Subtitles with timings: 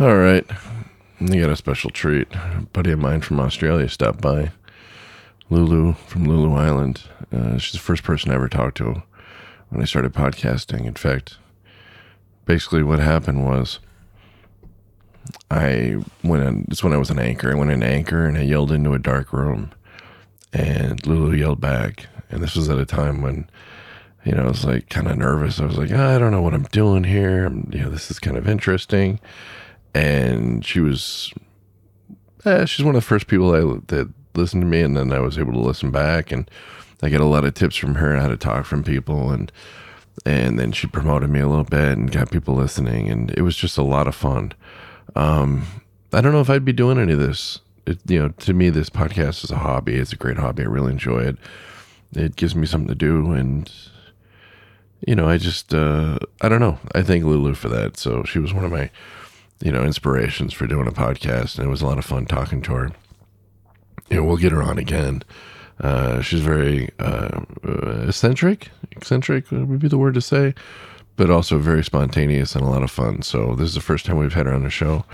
[0.00, 0.46] All right.
[1.20, 2.34] You got a special treat.
[2.34, 4.52] A buddy of mine from Australia stopped by.
[5.50, 7.02] Lulu from Lulu Island.
[7.30, 9.02] Uh, she's the first person I ever talked to
[9.68, 10.86] when I started podcasting.
[10.86, 11.36] In fact,
[12.46, 13.80] basically what happened was
[15.50, 17.50] I went on, it's when I was an anchor.
[17.52, 19.72] I went in anchor and I yelled into a dark room
[20.54, 22.06] and Lulu yelled back.
[22.30, 23.46] And this was at a time when,
[24.24, 25.60] you know, I was like kind of nervous.
[25.60, 27.44] I was like, I don't know what I'm doing here.
[27.44, 29.20] I'm, you know, this is kind of interesting
[29.94, 31.32] and she was
[32.44, 35.20] eh, she's one of the first people I, that listened to me and then I
[35.20, 36.50] was able to listen back and
[37.02, 39.52] I get a lot of tips from her on how to talk from people and
[40.26, 43.56] and then she promoted me a little bit and got people listening and it was
[43.56, 44.52] just a lot of fun.
[45.16, 45.66] Um,
[46.12, 47.60] I don't know if I'd be doing any of this.
[47.86, 49.94] It, you know, to me, this podcast is a hobby.
[49.94, 50.62] It's a great hobby.
[50.62, 51.38] I really enjoy it.
[52.14, 53.72] It gives me something to do and
[55.06, 56.78] you know, I just, uh, I don't know.
[56.94, 57.96] I thank Lulu for that.
[57.96, 58.90] So she was one of my
[59.62, 61.58] you know, inspirations for doing a podcast.
[61.58, 62.90] And it was a lot of fun talking to her.
[64.10, 65.22] You know, we'll get her on again.
[65.80, 70.54] Uh, she's very uh, uh, eccentric, eccentric would be the word to say,
[71.16, 73.22] but also very spontaneous and a lot of fun.
[73.22, 75.04] So this is the first time we've had her on the show,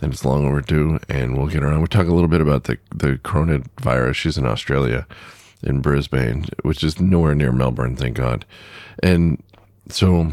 [0.00, 0.98] and it's long overdue.
[1.08, 1.78] And we'll get her on.
[1.78, 4.14] We'll talk a little bit about the the coronavirus.
[4.14, 5.06] She's in Australia,
[5.62, 8.44] in Brisbane, which is nowhere near Melbourne, thank God.
[9.02, 9.42] And
[9.88, 10.30] so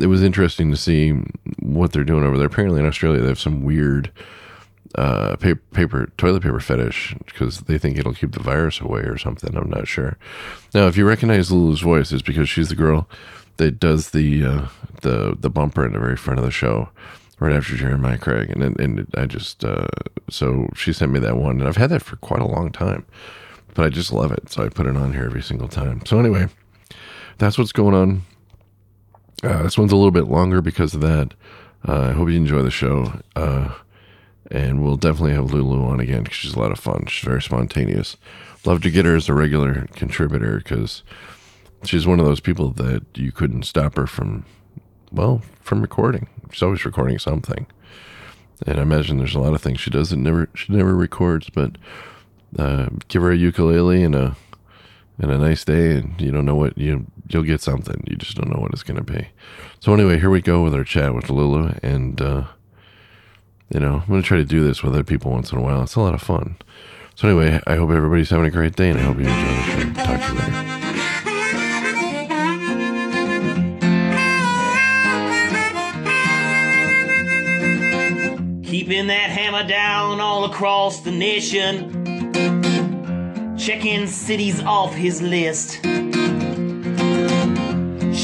[0.00, 1.12] it was interesting to see
[1.60, 2.46] what they're doing over there.
[2.46, 4.10] Apparently, in Australia, they have some weird
[4.96, 9.18] uh, paper, paper toilet paper fetish because they think it'll keep the virus away or
[9.18, 9.56] something.
[9.56, 10.16] I'm not sure.
[10.72, 13.08] Now, if you recognize Lulu's voice, it's because she's the girl
[13.56, 14.66] that does the uh,
[15.02, 16.88] the the bumper in the very front of the show,
[17.38, 19.88] right after Jeremiah Craig, and and I just uh,
[20.28, 23.06] so she sent me that one, and I've had that for quite a long time,
[23.74, 26.04] but I just love it, so I put it on here every single time.
[26.04, 26.48] So anyway,
[27.38, 28.22] that's what's going on
[29.44, 31.34] uh, this one's a little bit longer because of that.
[31.86, 33.20] Uh, I hope you enjoy the show.
[33.36, 33.74] Uh,
[34.50, 37.06] and we'll definitely have Lulu on again because she's a lot of fun.
[37.06, 38.16] She's very spontaneous.
[38.64, 41.02] Love to get her as a regular contributor because
[41.84, 44.44] she's one of those people that you couldn't stop her from,
[45.12, 46.28] well, from recording.
[46.50, 47.66] She's always recording something.
[48.66, 51.50] And I imagine there's a lot of things she does that never she never records,
[51.50, 51.76] but
[52.58, 54.36] uh, give her a ukulele and a
[55.18, 58.04] and a nice day, and you don't know what you you'll get something.
[58.08, 59.28] You just don't know what it's going to be.
[59.80, 62.44] So anyway, here we go with our chat with Lulu, and uh,
[63.70, 65.62] you know I'm going to try to do this with other people once in a
[65.62, 65.82] while.
[65.82, 66.56] It's a lot of fun.
[67.14, 69.62] So anyway, I hope everybody's having a great day, and I hope you enjoy the
[69.64, 69.92] show.
[70.04, 70.70] Talk to you later.
[78.64, 82.04] Keeping that hammer down all across the nation
[83.64, 85.80] checking cities off his list.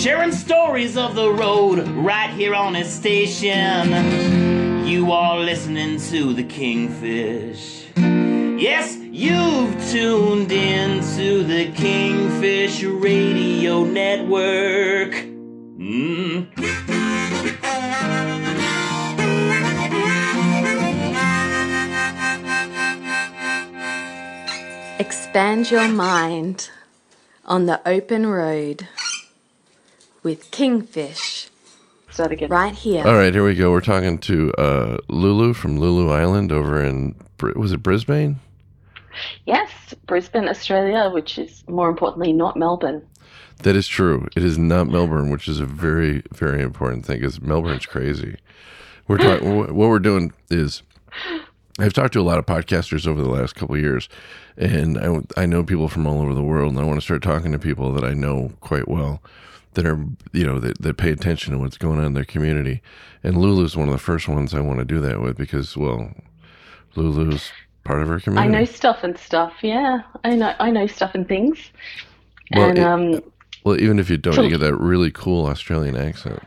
[0.01, 4.87] Sharing stories of the road right here on his station.
[4.87, 7.85] You are listening to the Kingfish.
[8.59, 15.13] Yes, you've tuned in to the Kingfish Radio Network.
[15.77, 16.49] Mm.
[24.99, 26.71] Expand your mind
[27.45, 28.89] on the open road
[30.23, 31.49] with Kingfish.
[32.11, 32.51] Start again.
[32.51, 33.07] Right here.
[33.07, 33.71] All right, here we go.
[33.71, 37.15] We're talking to uh, Lulu from Lulu Island over in
[37.57, 38.39] was it Brisbane?
[39.47, 39.71] Yes,
[40.07, 43.07] Brisbane, Australia, which is more importantly not Melbourne.
[43.63, 44.29] That is true.
[44.37, 47.21] It is not Melbourne, which is a very very important thing.
[47.21, 48.37] Because Melbourne's crazy.
[49.07, 49.59] We're talking.
[49.75, 50.83] what we're doing is
[51.79, 54.09] I've talked to a lot of podcasters over the last couple years,
[54.57, 57.23] and I, I know people from all over the world, and I want to start
[57.23, 59.23] talking to people that I know quite well
[59.75, 62.83] that are you know that, that pay attention to what's going on in their community.
[63.23, 66.11] And Lulu's one of the first ones I want to do that with because well,
[66.97, 67.51] Lulu's
[67.85, 68.49] part of her community.
[68.57, 69.55] I know stuff and stuff.
[69.63, 71.59] Yeah, I know I know stuff and things.
[72.55, 73.23] Well, and it- um,
[73.65, 76.43] well, even if you don't, so- you get that really cool Australian accent.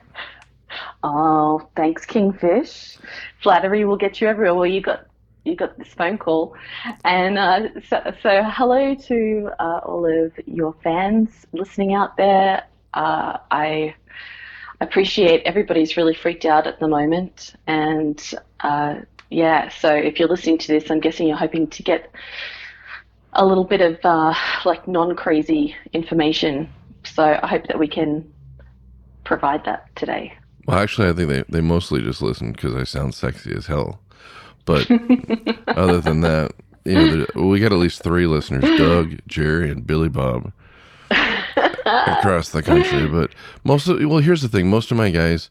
[1.04, 2.98] oh, thanks, Kingfish.
[3.42, 4.56] Flattery will get you everywhere.
[4.56, 5.06] Well, you got
[5.46, 6.56] you got this phone call,
[7.04, 12.64] and uh, so so hello to uh, all of your fans listening out there.
[12.94, 13.96] Uh, I
[14.82, 18.96] appreciate everybody's really freaked out at the moment, and uh,
[19.30, 19.70] yeah.
[19.70, 22.12] So if you're listening to this, I'm guessing you're hoping to get
[23.34, 24.34] a little bit of uh,
[24.66, 26.70] like non-crazy information.
[27.04, 28.32] So I hope that we can
[29.24, 30.34] provide that today.
[30.66, 34.00] Well, actually, I think they, they mostly just listen because I sound sexy as hell.
[34.66, 34.90] But
[35.68, 36.54] other than that,
[36.86, 40.54] you know, we got at least three listeners: Doug, Jerry, and Billy Bob
[41.86, 43.08] across the country.
[43.12, 43.32] But
[43.64, 45.50] most of well, here's the thing: most of my guys,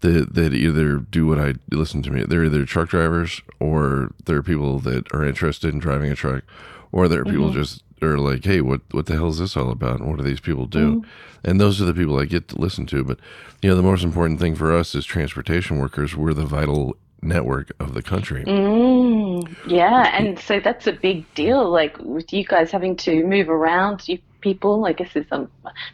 [0.00, 2.24] that that either do what I listen to me.
[2.24, 6.44] They're either truck drivers or they're people that are interested in driving a truck,
[6.92, 7.60] or there are people Mm-hmm.
[7.60, 10.00] just are like, hey, what what the hell is this all about?
[10.00, 10.96] And what do these people do?
[10.96, 11.08] Mm-hmm.
[11.44, 13.04] And those are the people I get to listen to.
[13.04, 13.18] But
[13.62, 17.70] you know, the most important thing for us is transportation workers, we're the vital network
[17.78, 18.44] of the country.
[18.44, 21.70] Mm, yeah, and so that's a big deal.
[21.70, 24.84] Like with you guys having to move around, you people.
[24.84, 25.50] I guess there's some.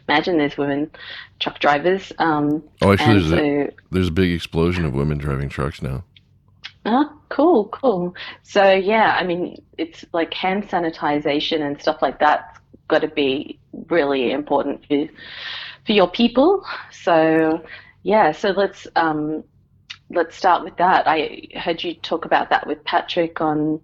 [0.09, 0.91] Imagine there's women
[1.39, 2.11] truck drivers.
[2.17, 6.03] Um, Oh, actually, there's a, there's a big explosion of women driving trucks now.
[6.85, 8.15] Oh, cool, cool.
[8.43, 13.59] So yeah, I mean, it's like hand sanitization and stuff like that's got to be
[13.87, 15.07] really important for
[15.85, 16.65] for your people.
[16.91, 17.63] So
[18.03, 19.43] yeah, so let's um
[20.09, 21.07] let's start with that.
[21.07, 23.79] I heard you talk about that with Patrick on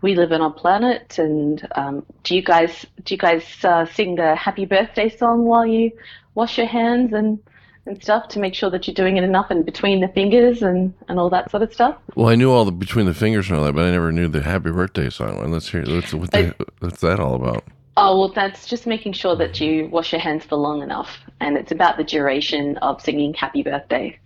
[0.00, 4.14] We Live on a Planet, and um, do you guys do you guys uh, sing
[4.14, 5.90] the Happy Birthday song while you
[6.34, 7.38] wash your hands and
[7.84, 10.94] and stuff to make sure that you're doing it enough and between the fingers and
[11.08, 11.96] and all that sort of stuff?
[12.14, 14.28] Well, I knew all the between the fingers and all that, but I never knew
[14.28, 15.38] the happy birthday song.
[15.38, 17.64] And let's hear what's what the, what's that all about?
[18.00, 21.18] Oh, well, that's just making sure that you wash your hands for long enough.
[21.40, 24.16] And it's about the duration of singing happy birthday.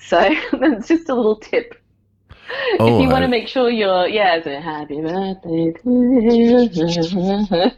[0.00, 1.80] So that's just a little tip.
[2.78, 7.70] Oh, if you want I- to make sure you're, yeah, so happy birthday to.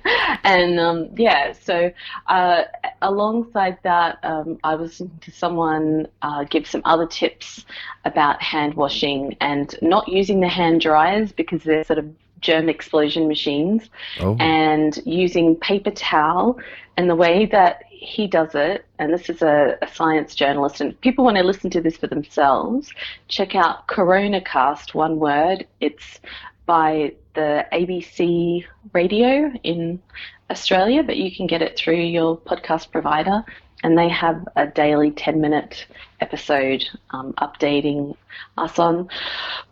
[0.45, 1.91] And um, yeah, so
[2.27, 2.63] uh,
[3.03, 7.65] alongside that, um, I was listening to someone uh, give some other tips
[8.05, 12.07] about hand washing and not using the hand dryers because they're sort of
[12.41, 13.89] germ explosion machines
[14.21, 16.59] Oh, and using paper towel.
[16.97, 21.01] And the way that he does it, and this is a, a science journalist, and
[21.01, 22.93] people want to listen to this for themselves,
[23.29, 25.67] check out CoronaCast, one word.
[25.81, 26.21] It's
[26.67, 30.01] by the ABC radio in
[30.51, 33.45] Australia, but you can get it through your podcast provider.
[33.83, 35.87] And they have a daily 10 minute
[36.21, 38.17] episode um, updating
[38.57, 39.09] us on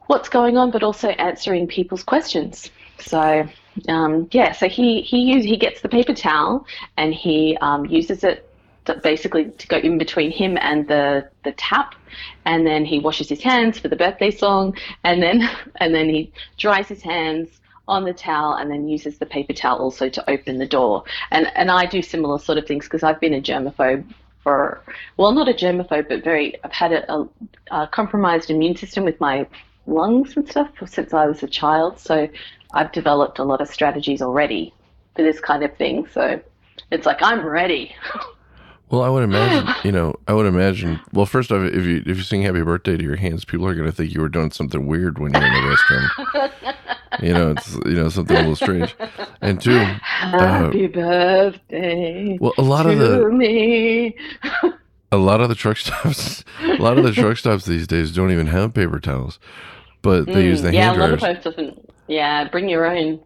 [0.07, 2.71] what's going on, but also answering people's questions.
[2.99, 3.49] So,
[3.89, 6.67] um, yeah, so he he use, he gets the paper towel
[6.97, 8.49] and he um, uses it
[8.85, 11.95] to basically to go in between him and the the tap,
[12.45, 16.33] and then he washes his hands for the birthday song, and then and then he
[16.59, 20.59] dries his hands on the towel and then uses the paper towel also to open
[20.59, 21.05] the door.
[21.31, 24.05] And and I do similar sort of things because I've been a germaphobe
[24.43, 24.83] for
[25.17, 27.29] well, not a germaphobe, but very I've had a, a,
[27.71, 29.47] a compromised immune system with my
[29.87, 31.99] lungs and stuff since I was a child.
[31.99, 32.29] So
[32.73, 34.73] I've developed a lot of strategies already
[35.17, 36.07] for this kind of thing.
[36.13, 36.41] So
[36.91, 37.95] it's like I'm ready.
[38.89, 39.69] well, I would imagine.
[39.85, 41.01] You know, I would imagine.
[41.13, 43.75] Well, first off, if you if you sing happy birthday to your hands, people are
[43.75, 46.75] going to think you were doing something weird when you're in the restroom.
[47.23, 48.95] you know, it's you know something a little strange.
[49.41, 54.15] And two, Happy birthday well, a lot of the me.
[55.11, 58.31] a lot of the truck stops, a lot of the truck stops these days don't
[58.31, 59.39] even have paper towels,
[60.01, 61.43] but they use the Mm, yeah, hand a lot of dryers.
[61.43, 61.91] folks doesn't.
[62.09, 63.21] Yeah, bring your own.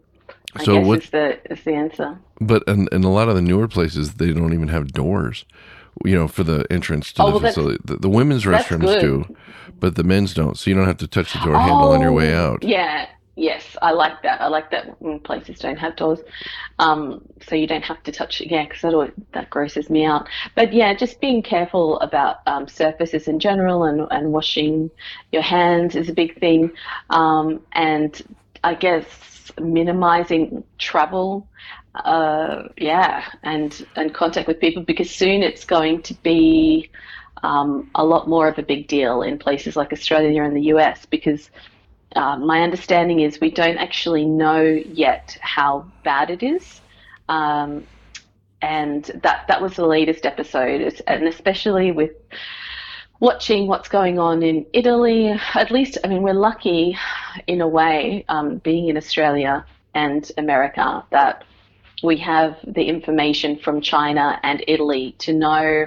[0.54, 2.18] I So guess what- is the is the answer.
[2.40, 5.46] But in, in a lot of the newer places, they don't even have doors,
[6.04, 7.78] you know, for the entrance to Oh, the well, facility.
[7.84, 9.34] The, the women's restrooms do,
[9.80, 10.56] but the men's don't.
[10.58, 12.62] So you don't have to touch the door handle on your way Oh, out.
[12.62, 13.06] Yeah,
[13.36, 14.42] yes, I like that.
[14.42, 16.20] I like that when places don't have doors,
[16.78, 18.50] um, so you don't have to touch it.
[18.50, 20.28] Yeah, because that that grosses me out.
[20.54, 24.90] But yeah, just being careful about um, surfaces in general and and washing
[25.32, 26.70] your hands is a big thing,
[27.08, 28.20] um, and
[28.66, 29.06] I guess
[29.60, 31.46] minimizing travel.
[31.94, 36.90] Uh, yeah, and and contact with people because soon it's going to be
[37.44, 41.06] um, a lot more of a big deal in places like Australia and the US
[41.06, 41.48] because
[42.16, 46.80] uh, my understanding is we don't actually know yet how bad it is.
[47.28, 47.86] Um,
[48.62, 52.12] and that, that was the latest episode, and especially with
[53.20, 56.96] watching what's going on in Italy, at least, I mean, we're lucky
[57.46, 61.44] in a way, um, being in Australia and America, that
[62.02, 65.86] we have the information from China and Italy to know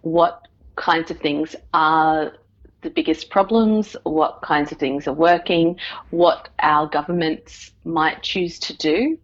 [0.00, 2.32] what kinds of things are
[2.80, 5.78] the biggest problems, what kinds of things are working,
[6.10, 9.18] what our governments might choose to do.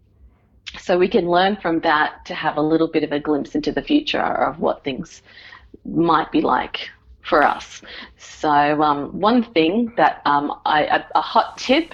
[0.79, 3.71] So we can learn from that to have a little bit of a glimpse into
[3.71, 5.21] the future of what things
[5.83, 6.89] might be like
[7.23, 7.81] for us.
[8.17, 11.93] So um, one thing that um, I, a, a hot tip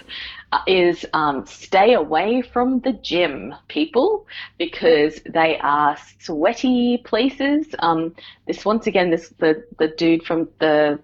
[0.52, 4.26] uh, is um, stay away from the gym, people,
[4.58, 7.68] because they are sweaty places.
[7.80, 8.16] Um,
[8.48, 11.00] this once again, this the the dude from the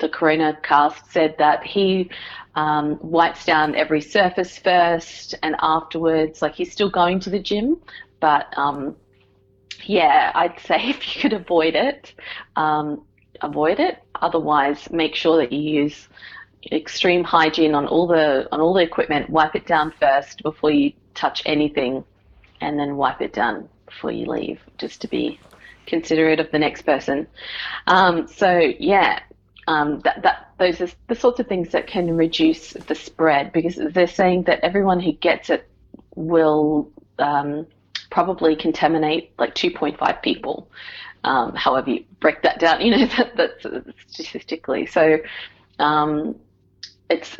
[0.00, 2.10] the Coronacast said that he
[2.54, 6.42] um, wipes down every surface first and afterwards.
[6.42, 7.78] Like he's still going to the gym,
[8.20, 8.96] but um,
[9.84, 12.14] yeah, I'd say if you could avoid it,
[12.56, 13.02] um,
[13.42, 14.02] avoid it.
[14.20, 16.08] Otherwise, make sure that you use
[16.70, 19.30] extreme hygiene on all the on all the equipment.
[19.30, 22.04] Wipe it down first before you touch anything,
[22.60, 25.40] and then wipe it down before you leave, just to be
[25.86, 27.26] considerate of the next person.
[27.86, 29.20] Um, so yeah,
[29.66, 33.78] um, that, that those are the sorts of things that can reduce the spread because
[33.92, 35.68] they're saying that everyone who gets it
[36.14, 37.66] will um,
[38.10, 40.70] probably contaminate like 2.5 people.
[41.24, 43.66] Um, however you break that down, you know that, that's
[44.12, 44.86] statistically.
[44.86, 45.18] So
[45.78, 46.36] um,
[47.08, 47.36] it's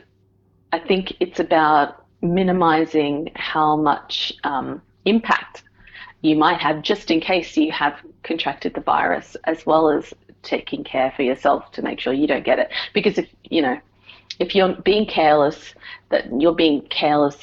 [0.72, 5.64] I think it's about minimizing how much um, impact
[6.22, 10.84] you might have just in case you have contracted the virus, as well as taking
[10.84, 12.70] care for yourself to make sure you don't get it.
[12.94, 13.78] Because if you know,
[14.38, 15.74] if you're being careless,
[16.10, 17.36] that you're being careless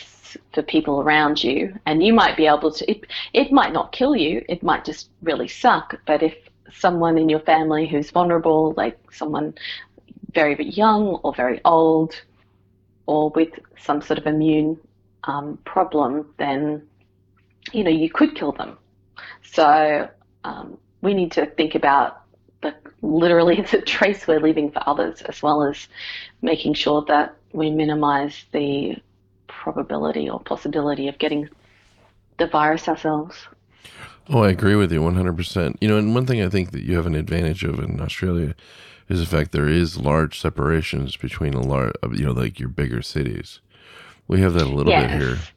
[0.54, 2.92] for people around you, and you might be able to.
[2.92, 4.44] It, it might not kill you.
[4.50, 5.96] It might just really suck.
[6.06, 6.36] But if
[6.72, 9.54] someone in your family who's vulnerable, like someone
[10.34, 12.22] very, very young or very old,
[13.06, 14.78] or with some sort of immune
[15.24, 16.88] um, problem, then
[17.72, 18.78] you know you could kill them.
[19.44, 20.10] So
[20.44, 22.22] um, we need to think about
[22.62, 25.88] the literally the trace we're leaving for others, as well as
[26.42, 28.96] making sure that we minimize the
[29.60, 31.50] probability or possibility of getting
[32.40, 33.38] the virus ourselves.
[34.30, 35.78] Oh, I agree with you 100%.
[35.82, 38.56] You know, and one thing I think that you have an advantage of in Australia
[39.08, 43.02] is the fact there is large separations between a large, you know, like your bigger
[43.02, 43.60] cities.
[44.28, 45.04] We have that a little Yes.
[45.10, 45.50] bit here.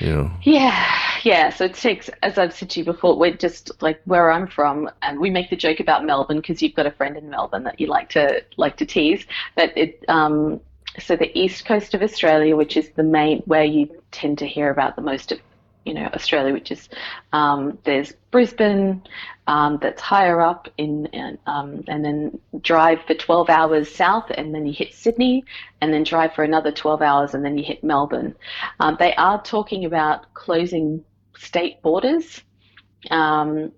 [0.00, 0.84] You know, Yeah,
[1.22, 1.50] yeah.
[1.50, 4.90] So it takes, as I've said to you before, we're just like where I'm from,
[5.02, 7.78] and we make the joke about Melbourne because you've got a friend in Melbourne that
[7.80, 9.24] you like to like to tease.
[9.54, 10.60] But it, um,
[10.98, 14.70] so the east coast of Australia, which is the main where you tend to hear
[14.70, 15.40] about the most of,
[15.84, 16.88] you know, Australia, which is
[17.32, 19.02] um, there's Brisbane,
[19.46, 24.54] um, that's higher up in, in um, and then drive for 12 hours south, and
[24.54, 25.44] then you hit Sydney,
[25.80, 28.34] and then drive for another 12 hours, and then you hit Melbourne.
[28.78, 31.04] Um, they are talking about closing
[31.36, 32.42] state borders,
[33.10, 33.72] um,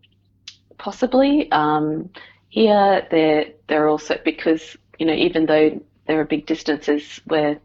[0.77, 1.51] possibly.
[1.51, 2.11] Um,
[2.49, 7.59] here, they're they're also because you know even though there are big distances, we're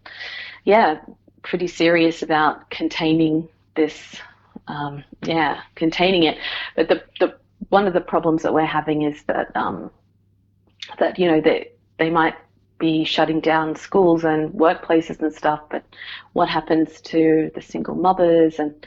[0.65, 0.99] yeah
[1.41, 4.17] pretty serious about containing this.
[4.67, 6.37] Um, yeah, containing it.
[6.75, 7.35] But the the
[7.69, 9.89] one of the problems that we're having is that um,
[10.99, 12.35] that you know that they might
[12.79, 15.83] be shutting down schools and workplaces and stuff, but
[16.33, 18.85] what happens to the single mothers and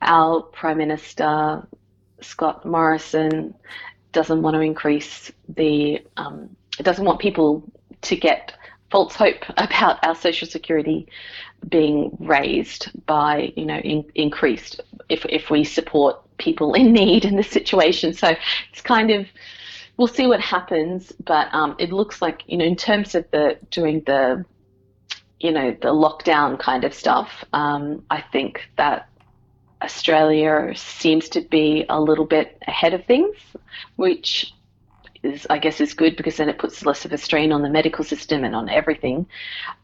[0.00, 1.66] our Prime Minister
[2.20, 3.54] Scott Morrison
[4.12, 7.62] doesn't want to increase the um, doesn't want people
[8.02, 8.54] to get
[8.94, 11.08] false hope about our social security
[11.68, 17.34] being raised by you know in, increased if if we support people in need in
[17.34, 18.12] this situation.
[18.12, 18.36] So
[18.70, 19.26] it's kind of
[19.96, 23.58] we'll see what happens, but um, it looks like you know in terms of the
[23.72, 24.44] doing the
[25.40, 27.44] you know the lockdown kind of stuff.
[27.52, 29.08] Um, I think that
[29.82, 33.36] Australia seems to be a little bit ahead of things,
[33.96, 34.53] which
[35.24, 37.70] is I guess is good because then it puts less of a strain on the
[37.70, 39.26] medical system and on everything.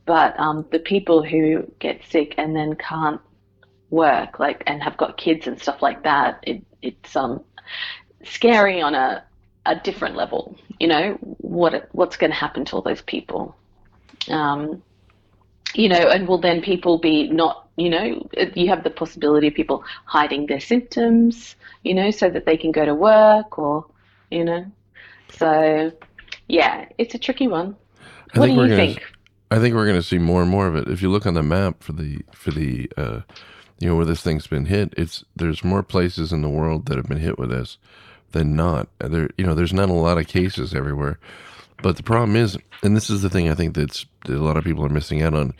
[0.06, 3.20] But um, the people who get sick and then can't
[3.90, 7.42] work, like and have got kids and stuff like that, it, it's um
[8.24, 9.24] scary on a
[9.66, 10.56] a different level.
[10.78, 13.56] You know what what's going to happen to all those people.
[14.28, 14.82] Um,
[15.74, 19.54] you know, and will then people be not, you know, you have the possibility of
[19.54, 21.54] people hiding their symptoms,
[21.84, 23.86] you know, so that they can go to work or,
[24.30, 24.66] you know,
[25.32, 25.92] so
[26.48, 27.76] yeah, it's a tricky one.
[28.34, 29.02] I what do you gonna, think?
[29.50, 30.88] I think we're going to see more and more of it.
[30.88, 33.20] If you look on the map for the for the uh,
[33.78, 36.96] you know where this thing's been hit, it's there's more places in the world that
[36.96, 37.78] have been hit with this
[38.32, 38.88] than not.
[38.98, 41.18] There, you know, there's not a lot of cases everywhere.
[41.82, 44.56] But the problem is, and this is the thing I think that's that a lot
[44.56, 45.54] of people are missing out on.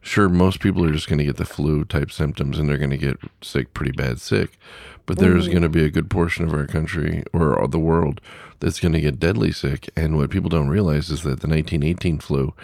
[0.00, 2.90] Sure, most people are just going to get the flu type symptoms and they're going
[2.90, 4.56] to get sick, pretty bad sick.
[5.04, 5.52] But there's mm-hmm.
[5.52, 8.20] going to be a good portion of our country or the world
[8.60, 9.90] that's going to get deadly sick.
[9.96, 12.54] And what people don't realize is that the 1918 flu,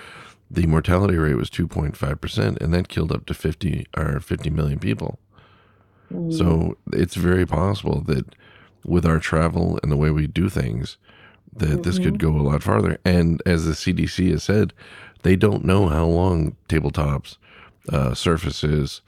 [0.51, 5.19] the mortality rate was 2.5%, and that killed up to 50 or 50 million people.
[6.11, 7.01] So mm-hmm.
[7.01, 8.35] it's very possible that
[8.85, 10.99] with our travel and the way we do things,
[11.55, 12.99] that this could go a lot farther.
[13.05, 14.73] And as the CDC has said,
[15.23, 17.37] they don't know how long tabletops,
[17.89, 19.03] uh, surfaces,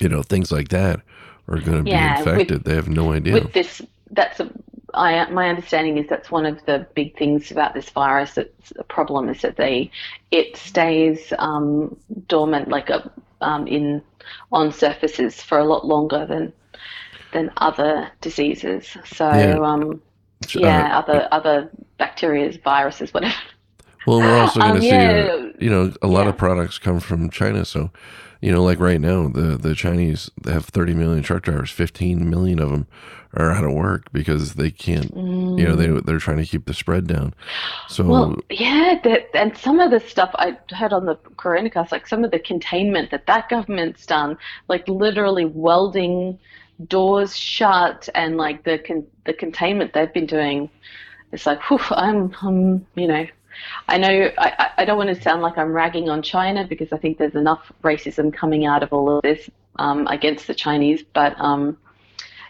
[0.00, 1.00] you know, things like that
[1.48, 2.64] are going to Yeah, be with- infected.
[2.64, 3.34] they have no idea.
[3.34, 4.50] With this, that's a,
[4.94, 8.38] I, my understanding is that's one of the big things about this virus.
[8.38, 9.90] It's a problem is that they
[10.30, 11.96] it stays um,
[12.28, 13.10] dormant, like a,
[13.40, 14.02] um, in
[14.52, 16.52] on surfaces for a lot longer than
[17.32, 18.96] than other diseases.
[19.04, 19.58] So Yeah.
[19.60, 20.00] um,
[20.52, 23.34] yeah, other other bacteria, viruses, whatever.
[24.06, 25.28] Well, we're also going to Um, see, yeah.
[25.34, 27.64] uh, you know, a lot of products come from China.
[27.64, 27.90] So,
[28.40, 31.70] you know, like right now, the the Chinese they have 30 million truck drivers.
[31.70, 32.86] 15 million of them
[33.34, 35.12] are out of work because they can't.
[35.56, 37.34] You know, they they're trying to keep the spread down.
[37.86, 42.06] So, Well, yeah, that, and some of the stuff I heard on the Coronacast, like
[42.06, 44.36] some of the containment that that government's done,
[44.68, 46.38] like literally welding
[46.88, 50.70] doors shut, and like the con the containment they've been doing,
[51.32, 53.26] it's like, whew, I'm, I'm, you know,
[53.88, 56.98] I know I, I- don't want to sound like I'm ragging on China because I
[56.98, 61.38] think there's enough racism coming out of all of this um, against the Chinese, but
[61.40, 61.76] um,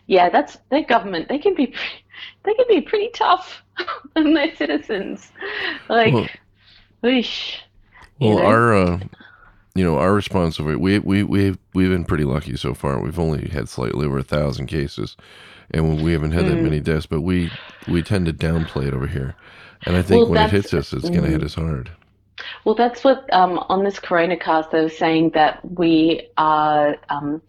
[0.07, 1.29] yeah, that's their government.
[1.29, 1.75] They can be,
[2.45, 3.63] they can be pretty tough
[4.17, 5.31] on their citizens.
[5.89, 6.29] Like, Well-.
[8.21, 8.45] You well, know?
[8.45, 8.99] our, uh,
[9.75, 13.01] you know, our response of it, we we we we've been pretty lucky so far.
[13.01, 15.17] We've only had slightly over a thousand cases,
[15.71, 16.63] and we haven't had that Mm.
[16.63, 17.07] many deaths.
[17.07, 17.51] But we
[17.89, 19.35] we tend to downplay it over here,
[19.85, 21.45] and I think Well, when it hits us, it's going to hit mm.
[21.47, 21.91] us hard.
[22.65, 26.97] Well, that's what um, on this Coronacast they were saying that we are.
[27.09, 27.43] Um,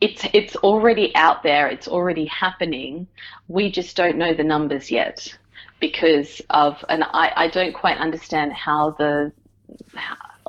[0.00, 1.68] it's it's already out there.
[1.68, 3.08] It's already happening.
[3.48, 5.36] We just don't know the numbers yet
[5.80, 9.32] because of, and I, I don't quite understand how the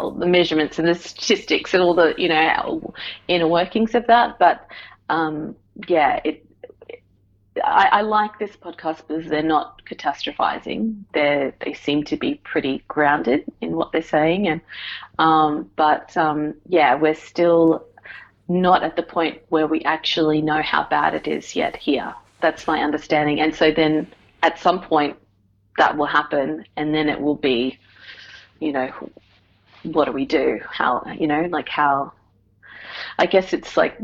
[0.01, 2.93] how the measurements and the statistics and all the you know
[3.27, 4.39] inner workings of that.
[4.39, 4.65] But
[5.09, 5.55] um,
[5.87, 6.45] yeah, it.
[7.65, 11.03] I, I like this podcast because they're not catastrophizing.
[11.13, 14.61] They they seem to be pretty grounded in what they're saying, and
[15.19, 17.85] um, but um, yeah, we're still
[18.47, 22.13] not at the point where we actually know how bad it is yet here.
[22.41, 24.07] That's my understanding, and so then
[24.43, 25.17] at some point
[25.77, 27.77] that will happen, and then it will be,
[28.59, 28.91] you know,
[29.83, 30.59] what do we do?
[30.69, 32.11] How you know, like how?
[33.17, 33.97] I guess it's like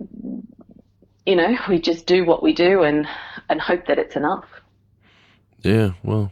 [1.26, 3.08] you know, we just do what we do and
[3.50, 4.46] and hope that it's enough.
[5.64, 6.32] Yeah, well,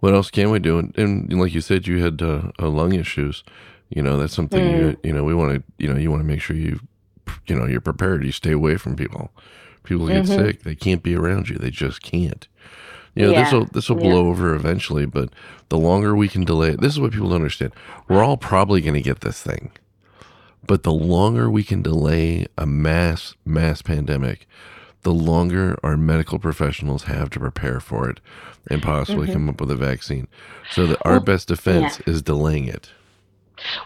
[0.00, 0.78] what else can we do?
[0.78, 3.44] And, and like you said, you had uh, uh, lung issues.
[3.88, 4.70] You know, that's something Mm.
[4.78, 6.80] you you know we want to you know you want to make sure you
[7.46, 8.24] you know you're prepared.
[8.24, 9.30] You stay away from people.
[9.84, 10.34] People get Mhm.
[10.34, 10.62] sick.
[10.64, 11.56] They can't be around you.
[11.56, 12.48] They just can't.
[13.16, 14.10] You know, this will this will yeah.
[14.10, 15.06] blow over eventually.
[15.06, 15.30] But
[15.70, 17.72] the longer we can delay it, this is what people don't understand.
[18.08, 19.72] We're all probably going to get this thing,
[20.66, 24.46] but the longer we can delay a mass mass pandemic,
[25.02, 28.20] the longer our medical professionals have to prepare for it
[28.68, 29.32] and possibly mm-hmm.
[29.32, 30.28] come up with a vaccine.
[30.70, 32.90] So that our Well, best defense is delaying it.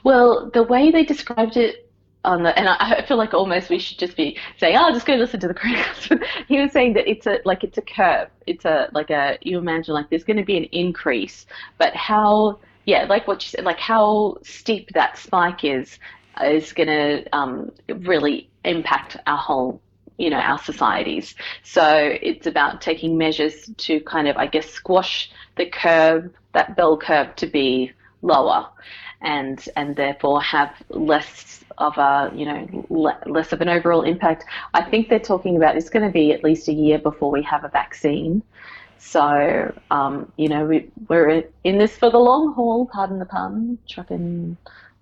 [0.03, 1.90] Well, the way they described it
[2.25, 5.07] on the, and I, I feel like almost we should just be saying, "Oh, just
[5.07, 6.09] go listen to the Chronicles."
[6.49, 8.29] he was saying that it's a like it's a curve.
[8.47, 11.47] It's a like a you imagine like there's going to be an increase,
[11.79, 12.59] but how?
[12.87, 15.99] Yeah, like what you said, like how steep that spike is
[16.43, 19.81] is going to um, really impact our whole
[20.19, 21.83] you know our societies so
[22.21, 27.35] it's about taking measures to kind of i guess squash the curve that bell curve
[27.37, 28.69] to be lower
[29.23, 34.45] and and therefore have less of a you know le- less of an overall impact.
[34.75, 37.43] I think they're talking about it's going to be at least a year before we
[37.43, 38.43] have a vaccine.
[38.99, 43.79] So um, you know we, we're in this for the long haul pardon the pun
[43.89, 44.57] trucking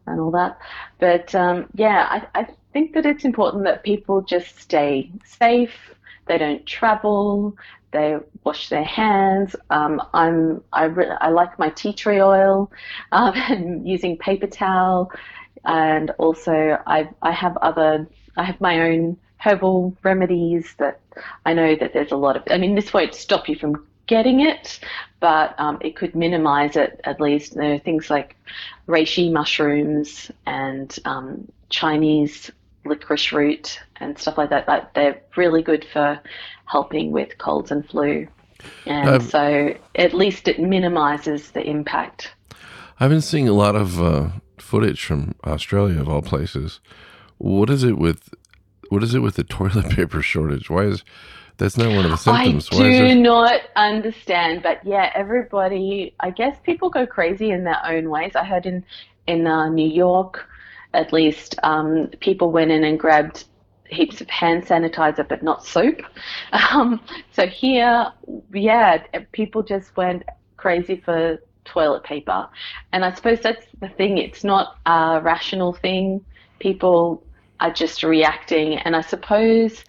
[0.06, 0.58] and all that.
[0.98, 5.94] But um, yeah I, I think that it's important that people just stay safe
[6.28, 7.56] they don't travel
[7.90, 9.56] they wash their hands.
[9.70, 12.70] Um, i'm I, re- I like my tea tree oil
[13.12, 15.10] um, and using paper towel
[15.64, 21.00] and also I, I have other i have my own herbal remedies that
[21.46, 24.40] i know that there's a lot of i mean this won't stop you from getting
[24.40, 24.80] it
[25.20, 28.36] but um, it could minimize it at least there are things like
[28.86, 32.50] reishi mushrooms and um, chinese
[32.88, 34.66] licorice root and stuff like that.
[34.66, 36.20] Like they're really good for
[36.64, 38.26] helping with colds and flu.
[38.86, 42.34] And Um, so at least it minimizes the impact.
[42.98, 44.28] I've been seeing a lot of uh,
[44.68, 46.80] footage from Australia, of all places.
[47.38, 48.34] What is it with
[48.90, 50.68] what is it with the toilet paper shortage?
[50.68, 51.04] Why is
[51.56, 52.68] that's not one of the symptoms?
[52.70, 56.14] I Why do there, not understand, but yeah, everybody.
[56.20, 58.32] I guess people go crazy in their own ways.
[58.36, 58.84] I heard in
[59.26, 60.46] in uh, New York,
[60.94, 63.44] at least, um, people went in and grabbed
[63.90, 66.00] heaps of hand sanitizer, but not soap.
[66.72, 67.00] Um,
[67.32, 68.12] so here,
[68.52, 69.02] yeah,
[69.32, 70.22] people just went
[70.56, 72.48] crazy for toilet paper,
[72.92, 74.18] and I suppose that's the thing.
[74.18, 76.24] It's not a rational thing.
[76.58, 77.22] People
[77.60, 79.84] are just reacting, and I suppose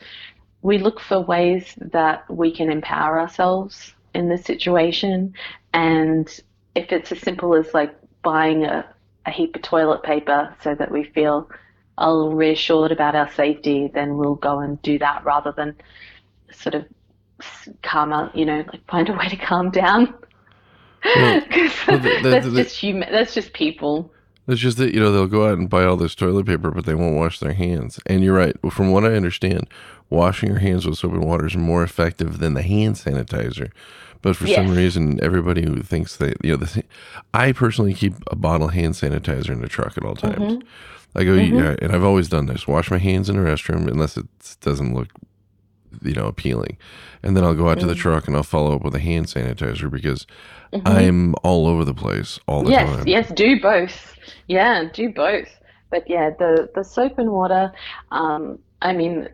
[0.61, 5.33] we look for ways that we can empower ourselves in this situation.
[5.73, 6.27] And
[6.75, 8.85] if it's as simple as like buying a,
[9.25, 11.49] a heap of toilet paper so that we feel
[11.97, 15.75] a little reassured about our safety, then we'll go and do that rather than
[16.51, 16.85] sort of
[17.41, 20.13] s- calm out, you know, like find a way to calm down.
[21.87, 23.11] Well, the- the- that's the- just human.
[23.11, 24.11] That's just people.
[24.47, 26.85] It's just that you know they'll go out and buy all this toilet paper, but
[26.85, 27.99] they won't wash their hands.
[28.07, 28.55] And you're right.
[28.71, 29.67] From what I understand,
[30.09, 33.71] washing your hands with soap and water is more effective than the hand sanitizer.
[34.21, 36.83] But for some reason, everybody who thinks that you know, the,
[37.33, 40.35] I personally keep a bottle of hand sanitizer in the truck at all times.
[40.55, 40.67] Mm-hmm.
[41.15, 41.85] I go, yeah, mm-hmm.
[41.85, 44.27] and I've always done this: wash my hands in the restroom unless it
[44.61, 45.09] doesn't look,
[46.01, 46.77] you know, appealing,
[47.23, 49.27] and then I'll go out to the truck and I'll follow up with a hand
[49.27, 50.25] sanitizer because
[50.85, 53.07] I'm all over the place all the Yes, time.
[53.07, 54.15] yes, do both.
[54.47, 55.49] Yeah, do both.
[55.89, 57.71] But yeah, the the soap and water.
[58.11, 59.29] Um, I mean,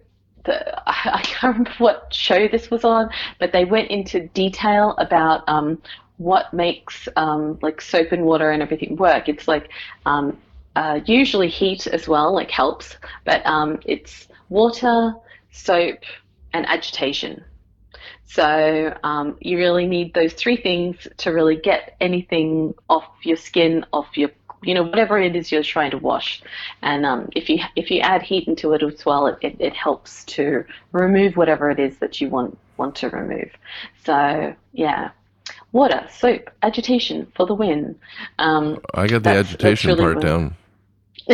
[0.46, 4.96] the I, I can't remember what show this was on, but they went into detail
[4.98, 5.82] about um,
[6.18, 9.28] what makes um, like soap and water and everything work.
[9.28, 9.70] It's like
[10.06, 10.38] um,
[10.76, 15.14] uh, usually heat as well, like helps, but um, it's water,
[15.52, 16.00] soap,
[16.56, 17.44] and agitation.
[18.24, 23.86] So um, you really need those three things to really get anything off your skin,
[23.92, 24.30] off your,
[24.64, 26.42] you know, whatever it is you're trying to wash.
[26.82, 29.74] And um, if you if you add heat into it as well, it, it, it
[29.74, 30.64] helps to
[30.94, 33.52] remove whatever it is that you want want to remove.
[34.06, 35.12] So yeah,
[35.74, 38.00] water, soap, agitation for the win.
[38.40, 40.56] Um, I got the agitation really part what- down.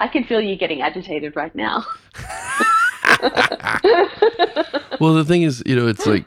[0.00, 1.84] I can feel you getting agitated right now.
[5.00, 6.24] Well, the thing is, you know, it's like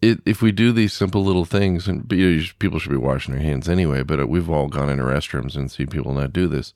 [0.00, 3.34] it, if we do these simple little things, and you know, people should be washing
[3.34, 4.04] their hands anyway.
[4.04, 6.74] But uh, we've all gone into restrooms and seen people not do this.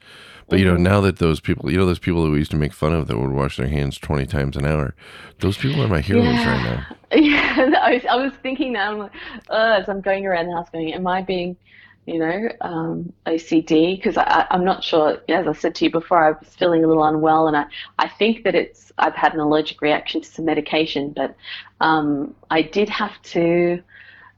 [0.49, 0.83] But you know, Mm-hmm.
[0.83, 3.07] now that those people, you know, those people that we used to make fun of
[3.07, 4.97] that would wash their hands twenty times an hour,
[5.39, 6.87] those people are my heroes right now.
[7.13, 9.13] Yeah, I was, I was thinking that I'm like,
[9.49, 11.57] uh, as I'm going around the house, going, am I being,
[12.07, 13.97] you know, um, OCD?
[13.97, 15.19] Because I'm not sure.
[15.29, 17.67] As I said to you before, I was feeling a little unwell, and I,
[17.99, 21.37] I think that it's I've had an allergic reaction to some medication, but
[21.81, 23.83] um, I did have to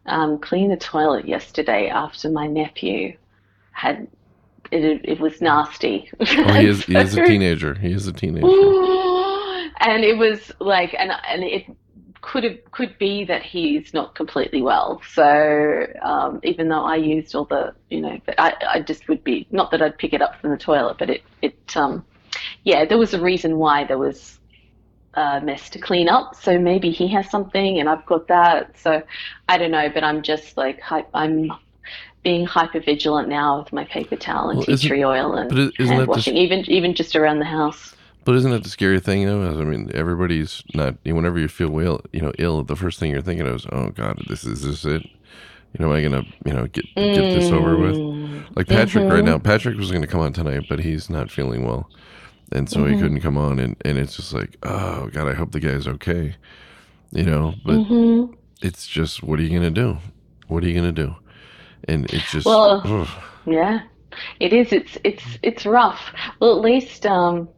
[0.07, 3.16] um, clean the toilet yesterday after my nephew
[3.72, 4.09] had.
[4.72, 6.11] It, it was nasty.
[6.18, 7.74] Oh, he is, he is a teenager.
[7.74, 8.46] He is a teenager.
[9.81, 11.66] and it was like and and it
[12.25, 15.01] could have could be that he's not completely well.
[15.13, 19.23] So um, even though I used all the you know but I, I just would
[19.23, 22.05] be not that I'd pick it up from the toilet but it it um
[22.65, 24.39] yeah there was a reason why there was
[25.15, 26.35] a mess to clean up.
[26.35, 28.79] So maybe he has something and I've got that.
[28.79, 29.03] So
[29.49, 30.81] I don't know but I'm just like
[31.13, 31.53] I'm
[32.23, 35.59] being hyper vigilant now with my paper towel and Well, tea tree oil and but
[35.59, 38.65] it- isn't hand that the- washing even even just around the house But isn't that
[38.65, 39.43] the scary thing though?
[39.61, 40.97] I mean, everybody's not.
[41.05, 43.91] Whenever you feel ill, you know, ill, the first thing you're thinking of is, "Oh
[43.91, 45.11] God, this is this it."
[45.79, 48.03] You know, am I gonna, you know, get get this over with?
[48.57, 49.39] Like Patrick right now.
[49.39, 51.91] Patrick was gonna come on tonight, but he's not feeling well,
[52.53, 53.59] and so he couldn't come on.
[53.61, 56.37] And and it's just like, oh God, I hope the guy's okay.
[57.13, 58.35] You know, but Mm-hmm.
[58.63, 59.99] it's just, what are you gonna do?
[60.49, 61.17] What are you gonna do?
[61.89, 63.09] And it's just, Well, ugh.
[63.47, 63.81] Yeah,
[64.41, 64.73] it is.
[64.73, 66.01] It's it's it's rough.
[66.41, 67.51] Well, at least um,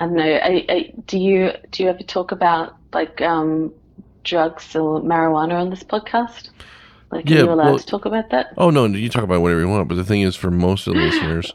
[0.00, 0.22] I don't know.
[0.42, 3.72] I, I, do you do you ever talk about like um,
[4.24, 6.50] drugs or marijuana on this podcast?
[7.10, 8.52] Like, Yeah, are you allowed well- to talk about that?
[8.56, 10.94] Oh no, you talk about whatever you want, but the thing is, for most of
[10.94, 11.52] the listeners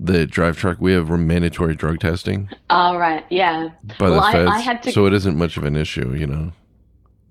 [0.00, 3.24] the drive truck, we have mandatory drug testing All right.
[3.30, 3.70] Yeah.
[3.98, 6.26] by Well, the feds, I had to- so it isn't much of an issue, you
[6.26, 6.52] know.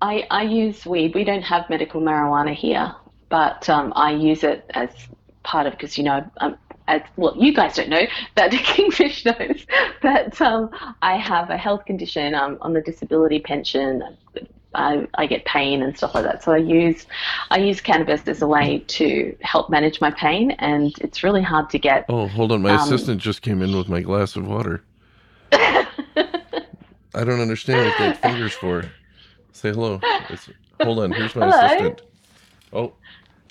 [0.02, 1.14] I I use weed.
[1.14, 2.94] We don't have medical marijuana here,
[3.30, 4.90] but um, I use it as
[5.44, 6.56] part of because you know um,
[6.88, 9.64] as well you guys don't know, but the Kingfish knows
[10.02, 10.70] that um,
[11.02, 12.34] I have a health condition.
[12.34, 14.02] I'm on the disability pension.
[14.74, 16.42] I, I get pain and stuff like that.
[16.42, 17.06] So I use
[17.50, 21.70] I use cannabis as a way to help manage my pain, and it's really hard
[21.70, 22.04] to get.
[22.08, 24.82] Oh, hold on, my Um, assistant just came in with my glass of water.
[25.52, 28.84] I don't understand what that finger's for.
[29.52, 29.98] Say hello.
[30.30, 30.48] It's,
[30.80, 31.66] hold on, here's my Hello?
[31.66, 32.02] assistant.
[32.72, 32.92] Oh,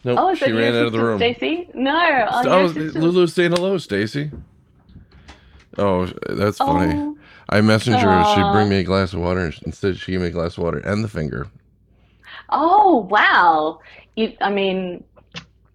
[0.03, 1.17] no, Oh, she ran out of the room.
[1.19, 1.69] Stacy?
[1.73, 2.65] No, oh, Oh.
[2.99, 4.31] Lulu's saying hello, Stacy.
[5.77, 6.93] Oh, that's funny.
[6.95, 7.17] Oh.
[7.49, 8.35] I messaged her.
[8.35, 9.41] She'd bring me a glass of water.
[9.41, 11.47] and Instead, she gave me a glass of water and the finger.
[12.49, 13.79] Oh wow!
[14.15, 15.03] You, I mean,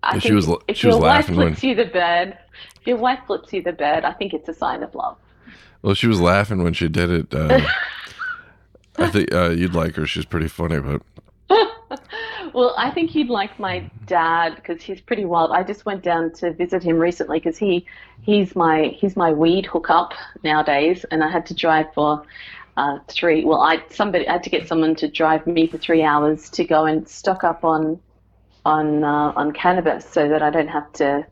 [0.03, 2.37] I she think was if she was your wife laughing when- flips you the bird,
[2.81, 5.17] if your wife flips you the bird, I think it's a sign of love.
[5.83, 7.35] Well, she was laughing when she did it.
[7.35, 7.61] Uh,
[8.99, 10.07] I think uh, you'd like her.
[10.07, 11.03] She's pretty funny, but
[12.55, 15.53] Well, I think he'd like my dad because he's pretty wild.
[15.53, 17.87] I just went down to visit him recently because he
[18.23, 22.25] he's my he's my weed hookup nowadays, and I had to drive for
[22.77, 23.45] uh, three.
[23.45, 26.65] Well, I somebody I had to get someone to drive me for three hours to
[26.65, 27.99] go and stock up on
[28.65, 31.27] on uh, on cannabis so that I don't have to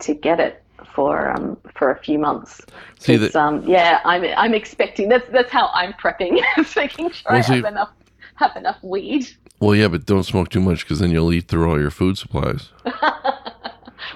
[0.00, 0.62] to get it
[0.94, 2.60] for um for a few months.
[2.98, 6.40] See, the- um, yeah, I'm I'm expecting that's that's how I'm prepping,
[6.76, 7.90] making sure I have enough
[8.36, 9.28] have enough weed.
[9.60, 12.16] Well, yeah, but don't smoke too much because then you'll eat through all your food
[12.18, 12.70] supplies.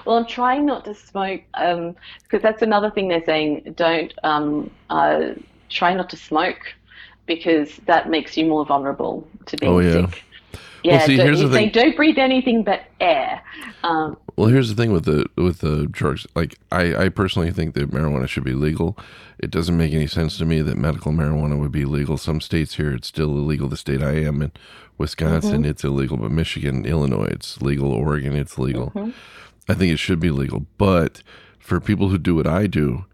[0.05, 3.73] Well, I'm trying not to smoke um, because that's another thing they're saying.
[3.75, 5.31] Don't um, uh,
[5.69, 6.73] try not to smoke
[7.25, 10.07] because that makes you more vulnerable to being Oh, yeah.
[10.09, 10.23] sick.
[10.83, 11.69] Yeah, see, don't, here's the thing.
[11.71, 13.41] don't breathe anything but air.
[13.83, 16.25] Um, Well, here's the thing with the with the drugs.
[16.35, 18.97] Like, I, I personally think that marijuana should be legal.
[19.39, 22.17] It doesn't make any sense to me that medical marijuana would be legal.
[22.17, 23.67] Some states here it's still illegal.
[23.67, 24.51] The state I am in,
[24.97, 27.91] Wisconsin, it's illegal, but Michigan, Illinois, it's legal.
[27.91, 28.91] Oregon, it's legal.
[29.69, 31.21] I think it should be legal, but
[31.59, 33.05] for people who do what I do,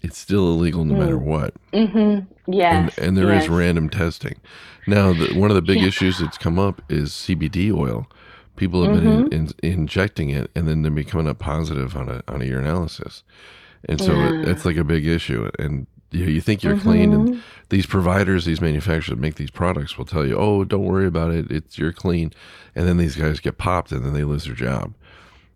[0.00, 1.22] it's still illegal no matter mm.
[1.22, 1.54] what.
[1.72, 2.52] Mm-hmm.
[2.52, 3.48] yes, and, and there is yes.
[3.48, 4.40] random testing.
[4.86, 8.08] Now, the, one of the big issues that's come up is CBD oil.
[8.56, 9.66] People have been in, mm-hmm.
[9.66, 13.22] in, injecting it, and then they're becoming up positive on a on a urinalysis,
[13.88, 15.48] and so it, it's like a big issue.
[15.60, 17.40] And you, you think you're clean, and mm-hmm.
[17.68, 21.32] these providers, these manufacturers that make these products will tell you, "Oh, don't worry about
[21.32, 21.52] it.
[21.52, 22.32] It's you're clean,"
[22.74, 24.94] and then these guys get popped, and then they lose their job.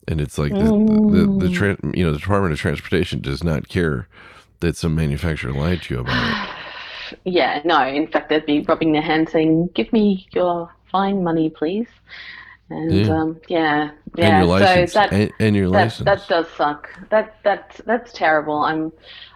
[0.08, 3.44] And it's like the the, the, the tran- you know the Department of Transportation does
[3.44, 4.08] not care
[4.60, 6.54] that some manufacturer lied to you about it.
[7.24, 7.86] Yeah, no.
[7.86, 11.86] In fact, they'd be rubbing their hands, saying, "Give me your fine money, please."
[12.70, 13.12] And Yeah.
[13.14, 14.26] um, yeah, yeah.
[14.28, 16.06] and your license so that and, and your that, license.
[16.06, 16.88] that does suck.
[17.10, 18.60] That that that's terrible.
[18.60, 18.92] I'm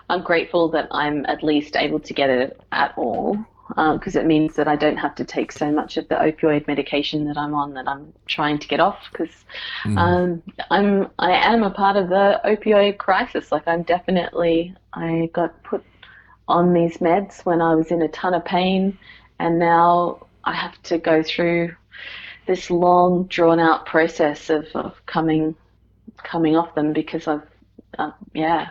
[0.08, 3.36] I'm grateful that I'm at least able to get it at all
[3.68, 7.24] because it means that I don't have to take so much of the opioid medication
[7.26, 9.44] that I'm on that I'm trying to get off because
[9.84, 9.98] Mm-hmm.
[9.98, 13.52] um, I'm I am a part of the opioid crisis.
[13.52, 15.84] Like I'm definitely I got put
[16.48, 18.98] on these meds when I was in a ton of pain,
[19.38, 21.74] and now I have to go through
[22.46, 25.56] this long, drawn out process of, of coming
[26.18, 27.42] coming off them because I've
[27.98, 28.70] uh, yeah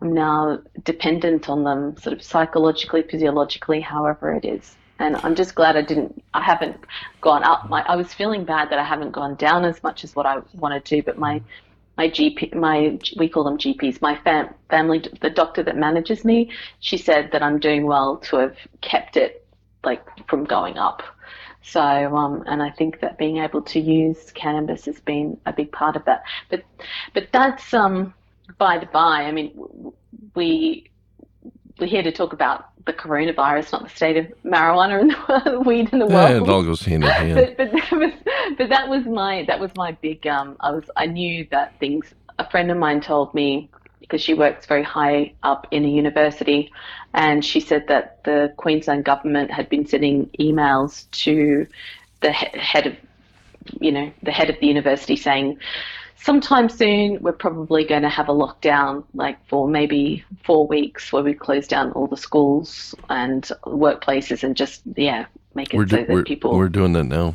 [0.00, 4.76] I'm now dependent on them, sort of psychologically, physiologically, however it is.
[4.98, 6.76] And I'm just glad I didn't, I haven't
[7.20, 7.68] gone up.
[7.68, 10.38] My, I was feeling bad that I haven't gone down as much as what I
[10.54, 11.42] wanted to, but my,
[11.96, 16.50] my GP, my, we call them GPs, my fam, family, the doctor that manages me,
[16.80, 19.46] she said that I'm doing well to have kept it
[19.84, 21.02] like from going up.
[21.62, 25.72] So, um, and I think that being able to use cannabis has been a big
[25.72, 26.22] part of that.
[26.48, 26.64] But,
[27.12, 28.14] but that's, um,
[28.58, 29.52] by the by, I mean,
[30.34, 30.90] we
[31.78, 35.10] we're here to talk about the coronavirus, not the state of marijuana and
[35.54, 36.48] the weed in the yeah, world.
[36.48, 37.34] it all goes hand in hand.
[37.34, 38.12] but, but that was
[38.56, 42.14] but that was my that was my big um I was I knew that things
[42.38, 43.68] a friend of mine told me
[44.00, 46.70] because she works very high up in a university
[47.12, 51.66] and she said that the Queensland government had been sending emails to
[52.20, 52.96] the he- head of
[53.80, 55.58] you know the head of the university saying
[56.26, 61.22] sometime soon we're probably going to have a lockdown like for maybe four weeks where
[61.22, 65.98] we close down all the schools and workplaces and just yeah make it we're, so
[65.98, 67.34] do, that we're, people we're doing that now.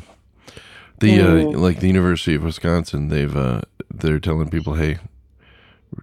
[1.00, 1.56] The uh, Mm.
[1.56, 4.98] like the University of Wisconsin, they've uh, they're telling people, hey,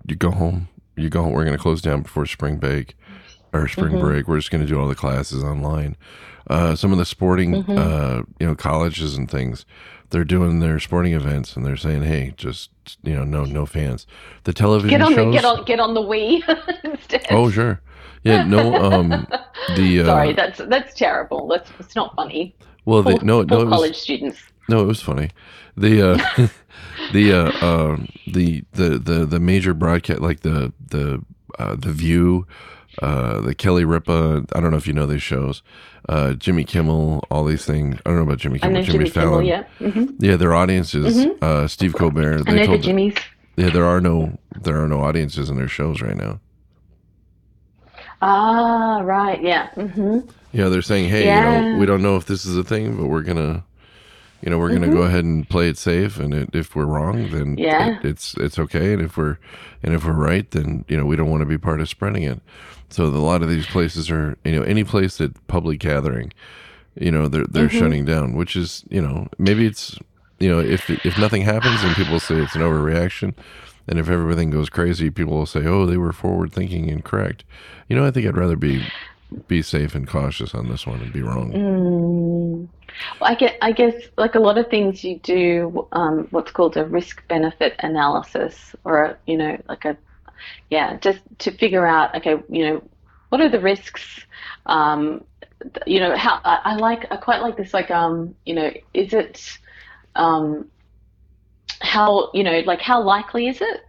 [0.08, 0.67] you go home.
[0.97, 1.23] You go.
[1.23, 1.32] home.
[1.32, 2.97] We're going to close down before spring break
[3.53, 4.01] or spring Mm-hmm.
[4.01, 4.27] break.
[4.27, 5.95] We're just going to do all the classes online.
[6.49, 7.77] Uh, some of the sporting, Mm-hmm.
[7.77, 9.65] uh, you know, colleges and things,
[10.09, 12.71] they're doing their sporting events and they're saying, hey, just
[13.03, 14.07] you know, no no fans.
[14.45, 15.27] The television get on shows.
[15.27, 16.41] the get on get on the Wii
[16.83, 17.27] instead.
[17.29, 17.79] Oh sure,
[18.23, 18.43] yeah.
[18.43, 19.27] No, um,
[19.75, 21.47] the uh, Sorry, that's that's terrible.
[21.47, 22.55] That's it's not funny.
[22.85, 24.39] well, the, Poor, no, poor no, it was, college students.
[24.67, 25.29] No, it was funny.
[25.77, 26.47] The uh,
[27.13, 31.23] the uh, um, the the the the major broadcast like the the
[31.59, 32.47] uh, the View,
[33.01, 34.45] uh, the Kelly Ripa.
[34.53, 35.62] I don't know if you know these shows.
[36.07, 37.97] Uh, Jimmy Kimmel, all these things.
[38.05, 38.83] I don't know about Jimmy Kimmel.
[38.83, 39.12] Jimmy Kimmel.
[39.12, 39.45] Fallon.
[39.45, 41.27] Yeah, hmm Yeah, their audiences.
[41.41, 42.43] Uh, Steve Colbert.
[42.47, 43.17] I know the told Jimmys.
[43.57, 46.39] yeah, there are no there are no audiences in their shows right now.
[48.21, 49.41] Ah, right.
[49.41, 49.69] Yeah.
[49.71, 50.19] hmm
[50.51, 53.05] Yeah, they're saying, hey, you know, we don't know if this is a thing, but
[53.05, 53.63] we're gonna,
[54.41, 57.30] you know, we're gonna go ahead and play it safe, and it, if we're wrong,
[57.30, 57.60] then Mm-hmm.
[57.60, 57.99] Yeah.
[58.02, 59.38] it, it's it's okay, and if we're
[59.84, 62.23] and if we're right, then you know we don't want to be part of spreading
[62.23, 62.41] it.
[62.89, 66.32] So the, a lot of these places are, you know, any place that public gathering,
[66.95, 67.78] you know, they're they're Mm-hmm.
[67.78, 69.97] shutting down, which is, you know, maybe it's,
[70.39, 73.34] you know, if if nothing happens and people say it's an overreaction.
[73.88, 77.43] And if everything goes crazy, people will say, "Oh, they were forward thinking and correct."
[77.88, 78.91] You know, I think I'd rather be
[79.47, 81.51] be safe and cautious on this one and be wrong.
[81.51, 82.67] Mm.
[83.21, 86.77] Well, I get, I guess, like a lot of things, you do um, what's called
[86.77, 89.97] a risk benefit analysis, or a, you know, like a,
[90.69, 92.83] yeah, just to figure out, okay, you know,
[93.29, 94.21] what are the risks?
[94.65, 95.23] Um,
[95.85, 99.13] you know, how I, I like, I quite like this, like, um, you know, is
[99.13, 99.59] it,
[100.15, 100.69] um,
[101.81, 103.81] how, you know, like how likely is it?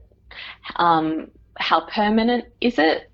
[0.76, 3.10] Um, how permanent is it?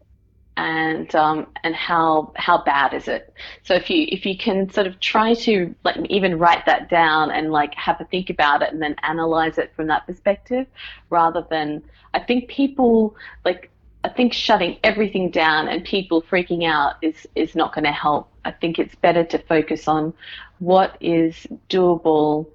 [0.57, 3.33] And um, and how how bad is it?
[3.65, 7.31] So if you if you can sort of try to like even write that down
[7.31, 10.67] and like have a think about it and then analyze it from that perspective,
[11.11, 11.83] rather than
[12.15, 13.71] I think people like
[14.03, 18.33] I think shutting everything down and people freaking out is is not going to help.
[18.45, 20.15] I think it's better to focus on
[20.59, 22.47] what is doable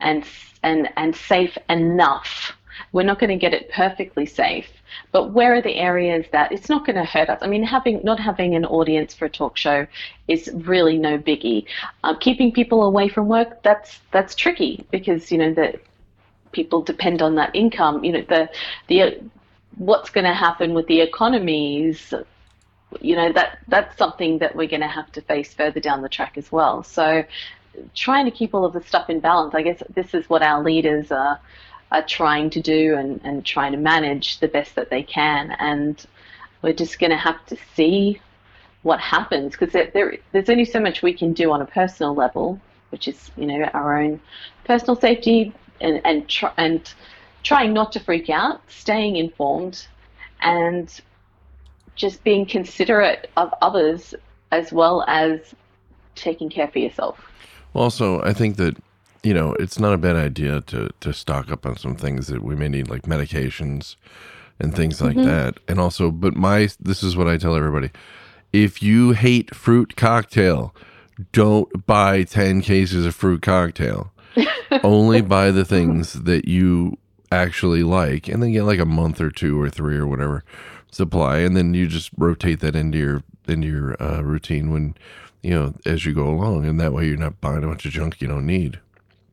[0.00, 0.24] and
[0.62, 2.57] and and safe enough.
[2.92, 4.68] We're not going to get it perfectly safe,
[5.12, 7.38] but where are the areas that it's not going to hurt us?
[7.42, 9.86] I mean, having not having an audience for a talk show
[10.26, 11.64] is really no biggie.
[12.04, 15.76] Uh, keeping people away from work that's that's tricky because you know that
[16.52, 18.04] people depend on that income.
[18.04, 18.50] You know the
[18.88, 19.20] the
[19.76, 22.12] what's going to happen with the economies
[23.00, 26.08] you know that that's something that we're going to have to face further down the
[26.08, 27.22] track as well so
[27.94, 30.62] trying to keep all of the stuff in balance i guess this is what our
[30.62, 31.38] leaders are
[31.90, 35.52] are trying to do and, and trying to manage the best that they can.
[35.58, 36.04] And
[36.62, 38.20] we're just going to have to see
[38.82, 42.14] what happens because there, there, there's only so much we can do on a personal
[42.14, 44.20] level, which is you know our own
[44.64, 46.92] personal safety and and tr- and
[47.42, 49.86] trying not to freak out, staying informed,
[50.42, 51.00] and
[51.96, 54.14] just being considerate of others
[54.52, 55.54] as well as
[56.14, 57.18] taking care for yourself.
[57.74, 58.76] Also, I think that
[59.22, 62.42] you know, it's not a bad idea to to stock up on some things that
[62.42, 63.96] we may need, like medications
[64.60, 65.26] and things like mm-hmm.
[65.26, 65.58] that.
[65.66, 67.90] And also, but my this is what I tell everybody:
[68.52, 70.74] if you hate fruit cocktail,
[71.32, 74.12] don't buy ten cases of fruit cocktail.
[74.84, 76.96] Only buy the things that you
[77.32, 80.44] actually like, and then get like a month or two or three or whatever
[80.90, 84.94] supply, and then you just rotate that into your into your uh, routine when
[85.42, 87.92] you know as you go along, and that way you're not buying a bunch of
[87.92, 88.78] junk you don't need.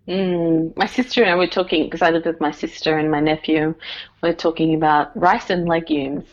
[0.08, 3.20] Mm, my sister and I were talking because I live with my sister and my
[3.20, 3.74] nephew.
[4.22, 6.26] We're talking about rice and legumes.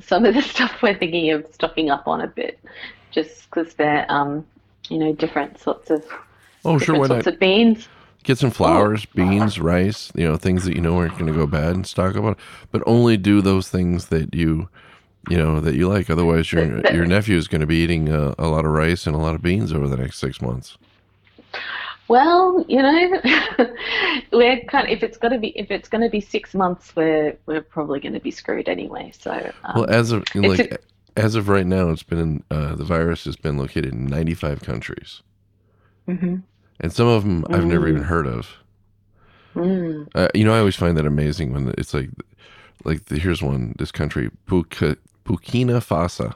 [0.00, 2.58] Some of the stuff we're thinking of stocking up on a bit,
[3.12, 4.44] just because they're, um,
[4.88, 6.04] you know, different sorts of
[6.64, 7.34] oh sure, why sorts not?
[7.34, 7.88] of beans.
[8.22, 9.12] Get some flours, oh.
[9.14, 12.16] beans, rice, you know, things that you know aren't going to go bad and stock
[12.16, 12.36] up on.
[12.72, 14.68] But only do those things that you,
[15.30, 16.10] you know, that you like.
[16.10, 19.14] Otherwise, your your nephew is going to be eating a, a lot of rice and
[19.14, 20.76] a lot of beans over the next six months.
[22.10, 23.20] Well, you know,
[24.32, 26.96] we're kind of, if it's going to be if it's going to be six months,
[26.96, 29.12] we're we're probably going to be screwed anyway.
[29.16, 30.78] So um, well, as of like a,
[31.16, 34.34] as of right now, it's been in, uh, the virus has been located in ninety
[34.34, 35.22] five countries,
[36.08, 36.38] mm-hmm.
[36.80, 37.68] and some of them I've mm.
[37.68, 38.06] never even mm.
[38.06, 38.56] heard of.
[39.54, 40.08] Mm.
[40.12, 42.10] Uh, you know, I always find that amazing when it's like,
[42.84, 46.34] like the, here's one this country Burkina Faso,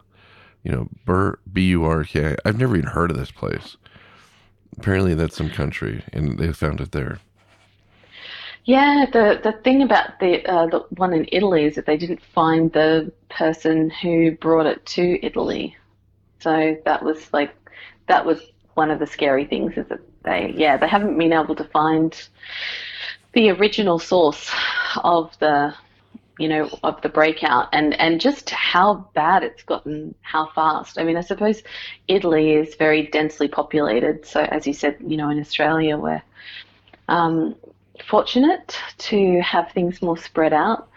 [0.63, 2.37] you know, B U R K.
[2.45, 3.77] I've never even heard of this place
[4.79, 7.19] Apparently, that's some country, and they found it there.
[8.65, 12.23] Yeah, the the thing about the uh, the one in Italy is that they didn't
[12.23, 15.77] find the person who brought it to Italy,
[16.41, 17.55] so that was like
[18.09, 18.41] that was
[18.75, 22.29] one of the scary things is that they yeah they haven't been able to find
[23.35, 24.51] the original source
[25.03, 25.75] of the
[26.39, 30.99] you know, of the breakout and, and just how bad it's gotten, how fast.
[30.99, 31.63] I mean, I suppose
[32.09, 34.27] Italy is very densely populated.
[34.27, 36.23] So, as you said, you know, in Australia, we're
[37.09, 37.55] um,
[38.09, 40.89] fortunate to have things more spread out.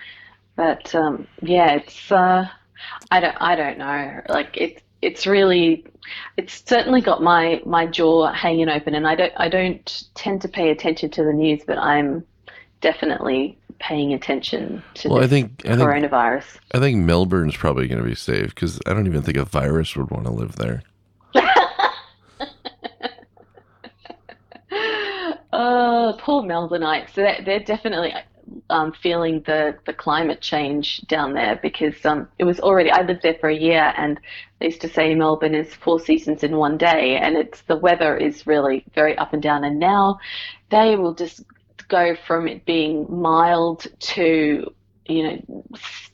[0.56, 2.47] But um, yeah, it's uh,
[3.12, 4.21] I don't I don't know.
[4.28, 5.86] Like it's it's really
[6.36, 10.47] it's certainly got my my jaw hanging open, and I don't I don't tend to
[10.47, 12.26] pay attention to the news, but I'm
[12.82, 16.37] definitely paying attention to well, I think, coronavirus.
[16.37, 19.37] I think, I think Melbourne's probably going to be safe because I don't even think
[19.37, 20.83] a virus would want to live there.
[25.53, 27.13] oh, poor Melbourneites.
[27.13, 28.13] They're, they're definitely
[28.69, 33.21] um, feeling the, the climate change down there because um, it was already, I lived
[33.21, 34.19] there for a year and
[34.59, 38.15] they used to say Melbourne is four seasons in one day and it's the weather
[38.15, 39.63] is really very up and down.
[39.63, 40.19] And now
[40.69, 41.43] they will just
[41.88, 44.73] go from it being mild to
[45.06, 45.63] you know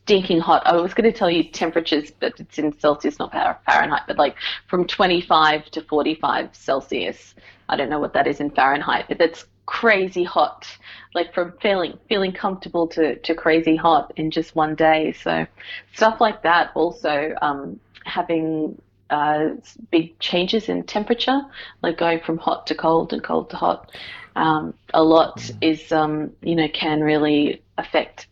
[0.04, 0.66] stinking hot.
[0.66, 4.04] I was going to tell you temperatures, but it's in Celsius, not Fahrenheit.
[4.08, 4.36] But like
[4.68, 7.36] from 25 to 45 Celsius.
[7.70, 10.68] I don't know what that is in Fahrenheit, but that's crazy hot.
[11.16, 15.14] Like from feeling feeling comfortable to, to crazy hot in just one day.
[15.14, 15.46] So
[15.94, 16.72] stuff like that.
[16.76, 18.80] Also um, having
[19.10, 19.50] uh,
[19.92, 21.42] big changes in temperature,
[21.82, 23.92] like going from hot to cold and cold to hot
[24.36, 28.28] um, a lot is, um, you know, can really affect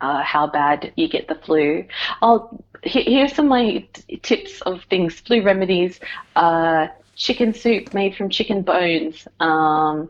[0.00, 1.84] uh, how bad you get the flu.
[2.20, 6.00] I'll, here's some of my t- tips of things flu remedies
[6.34, 9.28] uh, chicken soup made from chicken bones.
[9.40, 10.08] Um,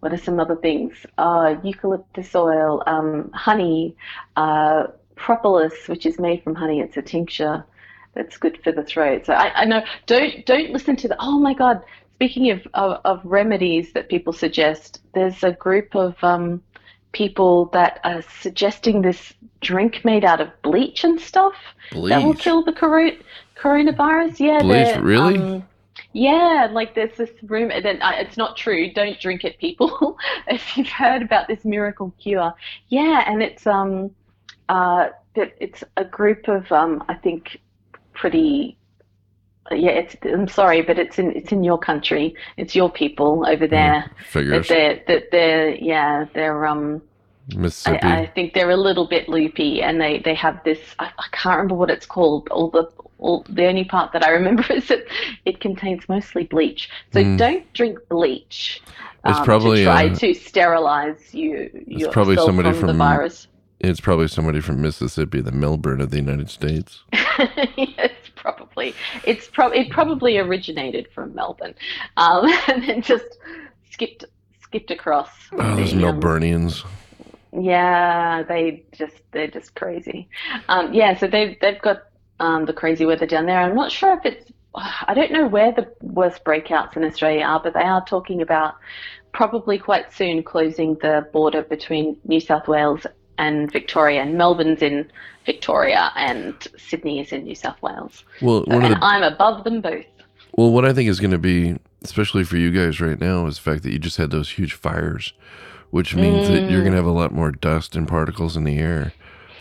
[0.00, 0.94] what are some other things?
[1.18, 3.96] Uh, eucalyptus oil, um, honey,
[4.36, 7.64] uh, propolis, which is made from honey, it's a tincture.
[8.14, 9.26] that's good for the throat.
[9.26, 11.16] So I, I know don't don't listen to the.
[11.20, 11.82] Oh my God!
[12.16, 16.62] Speaking of, of of remedies that people suggest, there's a group of um,
[17.12, 21.54] people that are suggesting this drink made out of bleach and stuff
[21.92, 23.16] that will kill the coro-
[23.58, 24.38] coronavirus.
[24.38, 25.38] Yeah, Bleach, really?
[25.38, 25.64] um,
[26.12, 28.92] yeah, like there's this rumor that uh, it's not true.
[28.92, 30.16] Don't drink it, people.
[30.48, 32.52] if you've heard about this miracle cure,
[32.88, 34.10] yeah, and it's um,
[34.68, 37.60] uh, it's a group of um, I think
[38.12, 38.78] pretty.
[39.70, 40.16] Yeah, it's.
[40.24, 42.34] I'm sorry, but it's in it's in your country.
[42.56, 44.04] It's your people over there.
[44.18, 44.68] That Figures.
[44.68, 47.02] they're that they're yeah they're um
[47.54, 47.98] Mississippi.
[48.02, 50.80] I, I think they're a little bit loopy, and they, they have this.
[50.98, 52.48] I, I can't remember what it's called.
[52.50, 55.04] All the all the only part that I remember is that
[55.44, 56.90] it contains mostly bleach.
[57.12, 57.38] So Mm.
[57.38, 58.82] don't drink bleach.
[59.24, 63.48] It's um, probably, to try uh, to sterilize you yourself probably somebody from, the virus.
[63.80, 67.02] it's probably somebody from Mississippi, the Melbourne of the United States.
[67.76, 68.10] yes,
[68.46, 68.94] probably.
[69.24, 71.74] It's pro- it probably originated from Melbourne,
[72.16, 73.38] um, and then just
[73.90, 74.24] skipped
[74.60, 75.30] skipped across.
[75.52, 76.84] Oh, those the, um, Melburnians.
[77.52, 80.28] Yeah, they just they're just crazy.
[80.68, 82.02] Um, yeah, so they've they've got
[82.38, 83.60] um, the crazy weather down there.
[83.60, 87.60] I'm not sure if it's I don't know where the worst breakouts in Australia are,
[87.60, 88.74] but they are talking about
[89.32, 93.06] probably quite soon closing the border between New South Wales
[93.38, 95.10] and Victoria, and Melbourne's in
[95.44, 98.24] Victoria, and Sydney is in New South Wales.
[98.42, 100.04] Well, of and the I'm above them both.
[100.56, 103.56] well, what I think is going to be, especially for you guys right now, is
[103.56, 105.32] the fact that you just had those huge fires,
[105.90, 108.78] which means that you're going to have a lot more dust and particles in the
[108.78, 109.12] air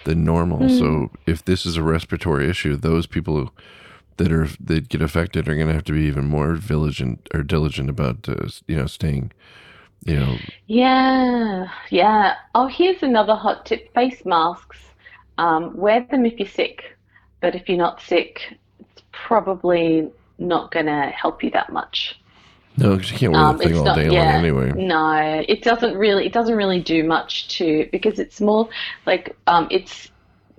[0.05, 0.69] than normal.
[0.69, 3.51] So if this is a respiratory issue, those people
[4.17, 7.43] that are that get affected are going to have to be even more diligent or
[7.43, 9.31] diligent about uh, you know staying,
[10.03, 12.35] you know, Yeah, yeah.
[12.53, 14.77] Oh, here's another hot tip: face masks.
[15.37, 16.97] Um, wear them if you're sick,
[17.41, 22.19] but if you're not sick, it's probably not going to help you that much.
[22.77, 24.73] No, because you can't wear Um, that thing all not, day long anyway.
[24.73, 28.69] no, it doesn't really, it doesn't really do much to because it's more
[29.05, 30.11] like um, it's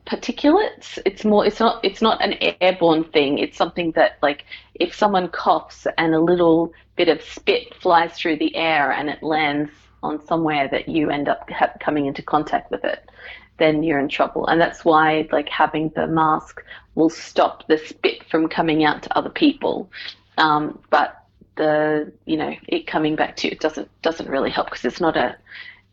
[0.06, 0.98] particulates.
[1.04, 3.38] It's more, it's not, it's not an airborne thing.
[3.38, 4.44] It's something that like
[4.80, 9.22] if someone coughs and a little bit of spit flies through the air and it
[9.22, 9.70] lands
[10.02, 13.08] on somewhere that you end up ha- coming into contact with it,
[13.58, 14.46] then you're in trouble.
[14.46, 16.62] And that's why like having the mask
[16.94, 19.90] will stop the spit from coming out to other people.
[20.38, 21.22] Um, but
[21.56, 25.16] the you know it coming back to you doesn't doesn't really help because it's not
[25.16, 25.36] a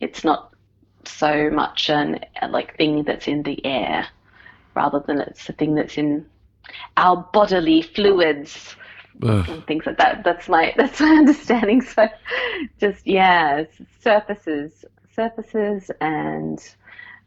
[0.01, 0.53] it's not
[1.05, 2.19] so much an
[2.49, 4.05] like thing that's in the air
[4.75, 6.25] rather than it's a thing that's in
[6.97, 8.75] our bodily fluids
[9.21, 9.47] Ugh.
[9.49, 12.07] and things like that that's my that's my understanding so
[12.79, 13.63] just yeah
[14.01, 14.85] surfaces
[15.15, 16.75] surfaces and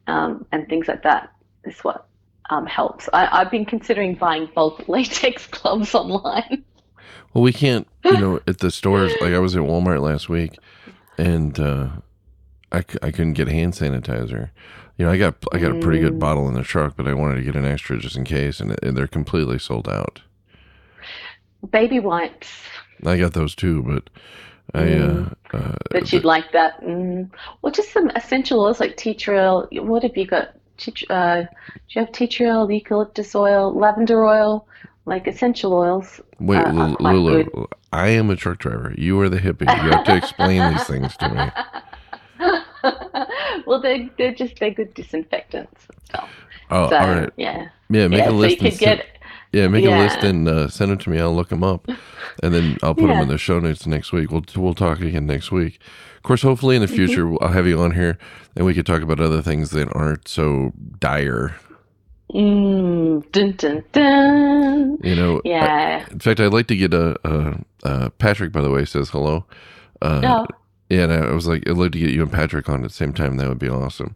[0.08, 1.32] um, and things like that
[1.64, 2.06] is what
[2.50, 6.64] um, helps I, I've been considering buying bulk latex gloves online
[7.36, 9.12] Well, we can't, you know, at the stores.
[9.20, 10.58] Like I was at Walmart last week,
[11.18, 11.88] and uh,
[12.76, 14.50] I, c- I couldn't get hand sanitizer.
[14.98, 16.18] You know, I got I got a pretty good Mm.
[16.20, 18.76] bottle in the truck, but I wanted to get an extra just in case, and,
[18.82, 20.22] and they're completely sold out.
[21.70, 22.48] baby wipes
[23.04, 24.08] I got those too, but
[24.74, 26.80] I uh, uh, that you'd like that.
[26.82, 27.30] Mm.
[27.60, 29.68] Well, just some essential oils like tea tree oil.
[29.72, 30.54] What have you got?
[30.78, 31.48] Tea, uh, do
[31.90, 34.66] you have tea tree oil, eucalyptus oil, lavender oil,
[35.04, 36.20] like essential oils?
[36.40, 37.66] wait, Lulu.
[37.92, 38.94] I am a truck driver.
[38.96, 39.62] You are the hippie.
[39.84, 41.50] You have to explain these things to me.
[43.66, 45.86] well, they're they're just they're good disinfectants.
[46.12, 46.24] So,
[46.70, 47.30] Oh, so, all right.
[47.36, 48.30] yeah, Yeah, make yeah.
[48.30, 48.62] a So list.
[48.62, 49.06] you and get
[49.52, 51.18] yeah, make a list and uh, send them to me.
[51.20, 51.88] I'll look them up,
[52.42, 54.30] and then I'll put them in the show notes next week.
[54.30, 55.80] We'll we'll talk again next week.
[56.16, 56.96] Of course, hopefully in the Mm-hmm.
[56.96, 58.18] future I'll have you on here,
[58.56, 61.54] and we could talk about other things that aren't so dire.
[62.34, 64.98] mm, dun dun dun.
[65.02, 65.38] You know.
[65.38, 66.06] I- Yeah.
[66.10, 68.52] in fact, I'd like to get a, a, a Patrick.
[68.52, 69.44] By the way, says hello.
[70.02, 70.46] Uh, Oh,
[70.88, 72.94] Yeah, and I was like, I'd love to get you and Patrick on at the
[72.94, 73.36] same time.
[73.36, 74.14] That would be awesome.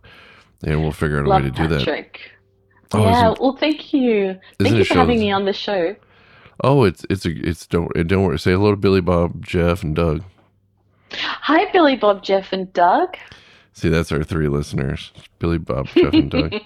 [0.65, 2.17] And we'll figure out a love way to do that.
[2.93, 3.35] Oh, yeah.
[3.41, 4.39] Well, thank you.
[4.59, 5.97] Thank you for having me on the show.
[6.63, 8.39] Oh, it's it's a it's don't don't worry.
[8.39, 10.23] Say hello to Billy Bob, Jeff, and Doug.
[11.13, 13.17] Hi, Billy, Bob, Jeff, and Doug.
[13.81, 16.53] See, that's our three listeners: Billy Bob, Jeff, and Doug.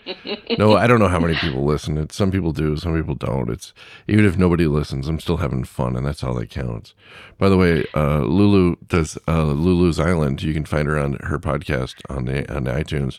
[0.59, 1.97] No, I don't know how many people listen.
[1.99, 3.51] It's some people do, some people don't.
[3.51, 3.73] It's
[4.07, 6.95] even if nobody listens, I'm still having fun, and that's all that counts.
[7.39, 10.43] By the way, uh, Lulu does uh, Lulu's Island.
[10.43, 13.19] You can find her on her podcast on the on iTunes,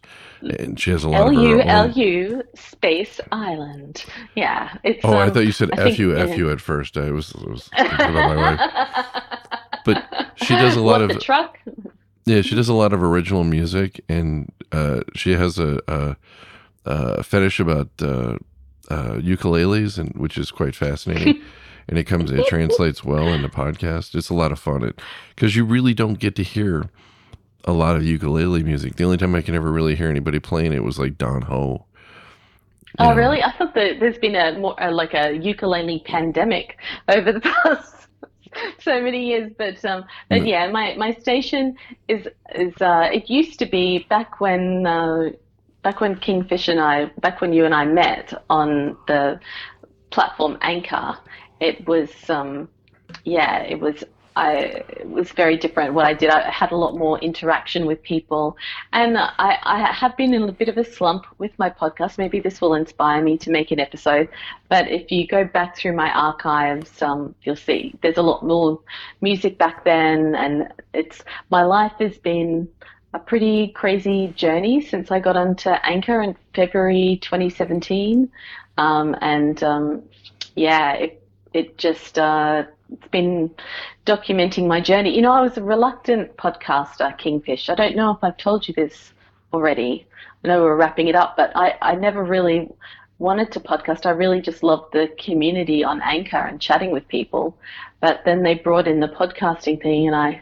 [0.59, 4.05] and she has a lot L of her own- L U space island.
[4.35, 5.03] Yeah, it's.
[5.03, 6.97] Oh, I um, thought you said I F you F you at first.
[6.97, 8.59] I was, I was thinking about my wife.
[9.85, 11.59] But she does a lot What, of the truck.
[12.25, 16.15] Yeah, she does a lot of original music, and uh, she has a, a,
[16.85, 18.37] a fetish about uh,
[18.89, 21.41] uh, ukuleles, and which is quite fascinating.
[21.87, 24.15] and it comes, it translates well in the podcast.
[24.15, 24.83] It's a lot of fun.
[24.83, 24.99] It
[25.35, 26.89] because you really don't get to hear
[27.65, 28.95] a lot of ukulele music.
[28.95, 31.85] The only time I can ever really hear anybody playing it was like Don Ho.
[32.97, 33.15] Oh, know.
[33.15, 33.43] really?
[33.43, 36.77] I thought that there's been a more uh, like a ukulele pandemic
[37.09, 37.94] over the past
[38.79, 39.51] so many years.
[39.57, 40.47] But um, but mm.
[40.47, 41.75] yeah, my, my station
[42.07, 45.29] is is uh, it used to be back when uh,
[45.83, 49.39] back when Kingfish and I back when you and I met on the
[50.11, 51.17] platform Anchor.
[51.59, 52.69] It was um,
[53.23, 54.03] yeah, it was
[54.35, 55.93] I it was very different.
[55.93, 58.57] What I did, I had a lot more interaction with people,
[58.91, 62.17] and I, I have been in a bit of a slump with my podcast.
[62.17, 64.27] Maybe this will inspire me to make an episode.
[64.69, 68.79] But if you go back through my archives, um, you'll see there's a lot more
[69.21, 72.67] music back then, and it's my life has been
[73.13, 78.29] a pretty crazy journey since I got onto Anchor in February 2017,
[78.77, 80.03] um, and um,
[80.55, 81.21] yeah, it
[81.53, 83.51] it just uh, it's been
[84.05, 85.15] documenting my journey.
[85.15, 87.69] You know, I was a reluctant podcaster, Kingfish.
[87.69, 89.13] I don't know if I've told you this
[89.53, 90.07] already.
[90.43, 92.69] I know we're wrapping it up, but I, I never really
[93.17, 94.05] wanted to podcast.
[94.05, 97.57] I really just loved the community on Anchor and chatting with people.
[98.01, 100.41] But then they brought in the podcasting thing, and I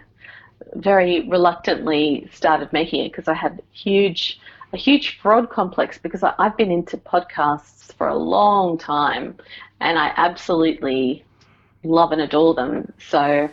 [0.75, 4.39] very reluctantly started making it because I had huge
[4.73, 9.37] a huge fraud complex because I, I've been into podcasts for a long time,
[9.79, 11.23] and I absolutely
[11.83, 12.91] love and adore them.
[13.09, 13.49] So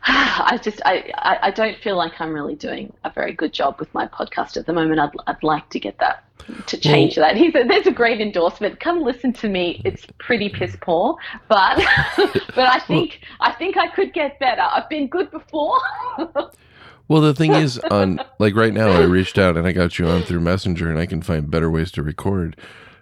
[0.06, 1.12] I just I,
[1.42, 4.66] I don't feel like I'm really doing a very good job with my podcast at
[4.66, 5.00] the moment.
[5.00, 6.24] I'd, I'd like to get that
[6.66, 7.36] to change well, that.
[7.36, 8.80] He's a, there's a great endorsement.
[8.80, 9.82] Come listen to me.
[9.84, 11.16] It's pretty piss poor,
[11.48, 11.76] but
[12.16, 14.62] but I think well, I think I could get better.
[14.62, 15.78] I've been good before.
[17.08, 20.06] well, the thing is, on like right now, I reached out and I got you
[20.06, 22.56] on through Messenger, and I can find better ways to record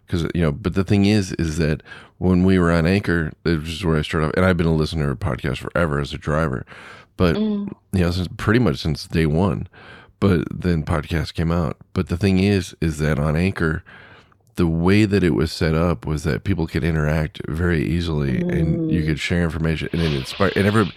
[0.09, 0.51] because you know.
[0.51, 1.83] But the thing is, is that
[2.17, 4.75] when we were on Anchor, which is where I started off, and I've been a
[4.75, 6.67] listener of podcasts forever as a driver,
[7.17, 7.71] but mm.
[7.93, 9.69] you know, since pretty much since day one.
[10.21, 11.77] But then podcast came out.
[11.93, 13.85] But the thing is, is that on Anchor,
[14.59, 18.53] the way that it was set up was that people could interact very easily mm.
[18.53, 20.93] and you could share information and it inspired and every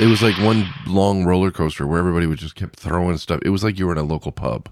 [0.00, 3.50] it was like one long roller coaster where everybody would just kept throwing stuff it
[3.50, 4.66] was like you were in a local pub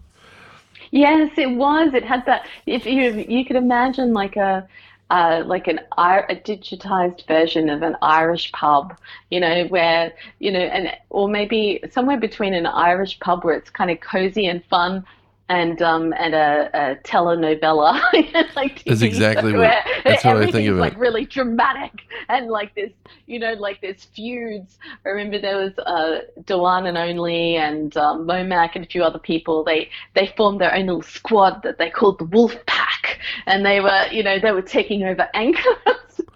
[0.91, 1.95] Yes, it was.
[1.95, 2.47] It had that.
[2.66, 4.68] If you you could imagine like a
[5.11, 8.97] uh, like an a digitized version of an Irish pub,
[9.30, 13.70] you know, where you know, and or maybe somewhere between an Irish pub where it's
[13.70, 15.05] kind of cozy and fun,
[15.51, 18.01] and um and a, a telenovela.
[18.57, 20.80] like that's exactly what that's how I think of it.
[20.80, 21.92] Like really dramatic
[22.28, 22.92] and like this,
[23.26, 24.78] you know, like there's feuds.
[25.05, 29.18] I remember there was uh, Dewan and Only and um, Momac and a few other
[29.18, 29.64] people.
[29.64, 33.80] They they formed their own little squad that they called the Wolf Pack, and they
[33.80, 35.76] were you know they were taking over Anchor.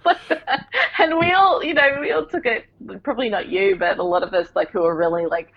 [0.98, 2.66] and we all, you know, we all took it.
[3.02, 5.52] Probably not you, but a lot of us, like, who were really like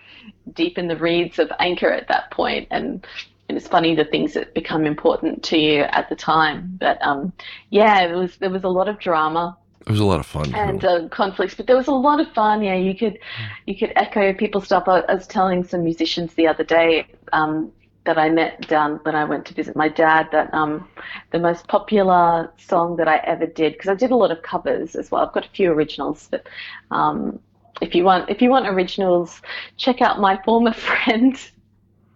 [0.54, 3.06] deep in the reeds of Anchor at that point, and
[3.48, 6.76] and it's funny the things that become important to you at the time.
[6.78, 7.32] But um,
[7.70, 9.56] yeah, there was there was a lot of drama.
[9.80, 12.30] It was a lot of fun and uh, conflicts, but there was a lot of
[12.34, 12.62] fun.
[12.62, 13.18] Yeah, you could
[13.66, 14.84] you could echo people's stuff.
[14.86, 17.72] I, I was telling some musicians the other day um,
[18.04, 20.86] that I met down when I went to visit my dad that um,
[21.30, 24.94] the most popular song that I ever did because I did a lot of covers
[24.94, 25.24] as well.
[25.24, 26.46] I've got a few originals, but
[26.90, 27.40] um,
[27.80, 29.40] if you want if you want originals,
[29.78, 31.38] check out my former friend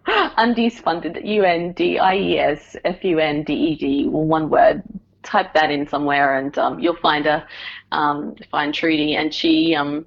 [0.07, 4.51] Undies funded, U N D I E S F U N D E D, one
[4.51, 4.83] word.
[5.23, 7.47] Type that in somewhere and um, you'll find her,
[7.93, 9.15] um, find Trudy.
[9.15, 10.05] And she, um,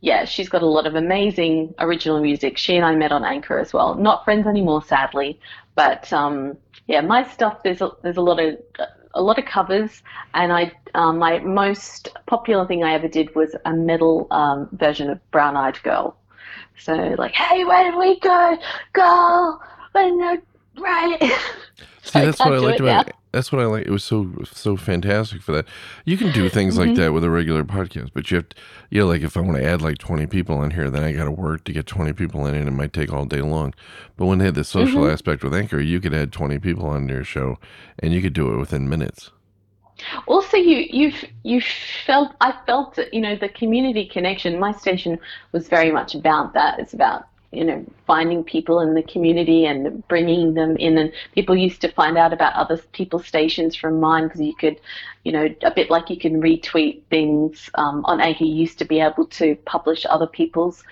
[0.00, 2.58] yeah, she's got a lot of amazing original music.
[2.58, 3.94] She and I met on Anchor as well.
[3.94, 5.38] Not friends anymore, sadly,
[5.76, 6.56] but um,
[6.88, 8.58] yeah, my stuff there's a, there's a lot of
[9.14, 10.02] a lot of covers,
[10.34, 15.10] and I um, my most popular thing I ever did was a metal um, version
[15.10, 16.16] of Brown Eyed Girl.
[16.80, 18.58] So like, hey, where did we go?
[18.92, 19.60] Go
[19.92, 20.42] when the
[20.78, 21.18] right.
[22.02, 23.14] See, that's what I liked about it.
[23.32, 23.86] That's what I like.
[23.86, 25.66] It was so so fantastic for that.
[26.06, 27.00] You can do things like mm-hmm.
[27.02, 28.56] that with a regular podcast, but you have to,
[28.88, 31.12] you know, like if I want to add like twenty people in here, then I
[31.12, 33.74] got to work to get twenty people in, and it might take all day long.
[34.16, 35.12] But when they had the social mm-hmm.
[35.12, 37.58] aspect with Anchor, you could add twenty people on your show,
[37.98, 39.30] and you could do it within minutes.
[40.26, 41.60] Also, you you you
[42.06, 44.58] felt I felt you know the community connection.
[44.58, 45.18] My station
[45.52, 46.78] was very much about that.
[46.78, 50.98] It's about you know finding people in the community and bringing them in.
[50.98, 54.80] And people used to find out about other people's stations from mine because you could,
[55.24, 58.84] you know, a bit like you can retweet things um, on a You used to
[58.84, 60.84] be able to publish other people's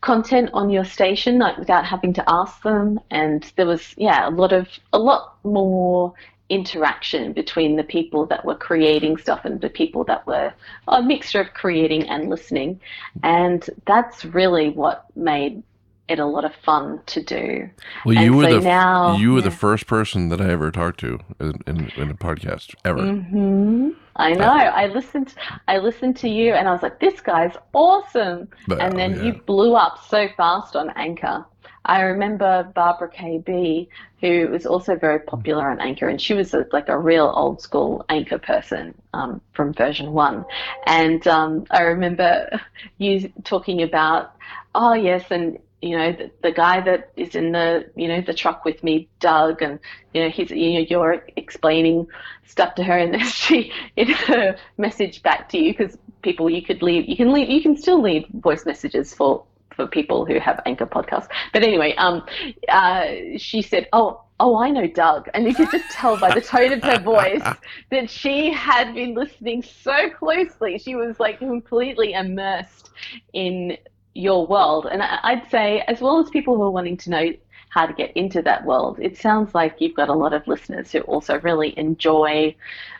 [0.00, 3.00] content on your station like without having to ask them.
[3.10, 6.14] And there was yeah a lot of a lot more
[6.50, 10.52] interaction between the people that were creating stuff and the people that were
[10.88, 12.80] a mixture of creating and listening.
[13.22, 15.62] And that's really what made
[16.10, 17.70] it a lot of fun to do.
[18.04, 20.70] Well, And you were so the now- you were the first person that I ever
[20.70, 23.06] talked to in, in, in a podcast ever.
[23.06, 24.44] hmm I know.
[24.44, 25.34] I listened.
[25.66, 29.16] I listened to you, and I was like, "This guy's awesome." But, and oh, then
[29.16, 29.22] yeah.
[29.22, 31.46] you blew up so fast on Anchor.
[31.86, 33.88] I remember Barbara KB,
[34.20, 37.62] who was also very popular on Anchor, and she was a, like a real old
[37.62, 40.44] school Anchor person um, from version one.
[40.86, 42.60] And um, I remember
[42.98, 44.34] you talking about,
[44.74, 48.34] oh yes, and you know the, the guy that is in the you know the
[48.34, 49.78] truck with me, Doug, and
[50.12, 52.06] you know he's you know you're explaining
[52.46, 56.62] stuff to her, and then she in her message back to you because people you
[56.62, 60.38] could leave you can leave you can still leave voice messages for for people who
[60.38, 61.28] have anchor podcasts.
[61.52, 62.26] But anyway, um,
[62.68, 63.06] uh,
[63.38, 66.72] she said, "Oh, oh, I know Doug," and you could just tell by the tone
[66.72, 67.42] of her voice
[67.90, 70.78] that she had been listening so closely.
[70.78, 72.90] She was like completely immersed
[73.32, 73.78] in
[74.14, 77.32] your world, and I'd say, as well as people who are wanting to know
[77.68, 80.90] how to get into that world, it sounds like you've got a lot of listeners
[80.90, 82.54] who also really enjoy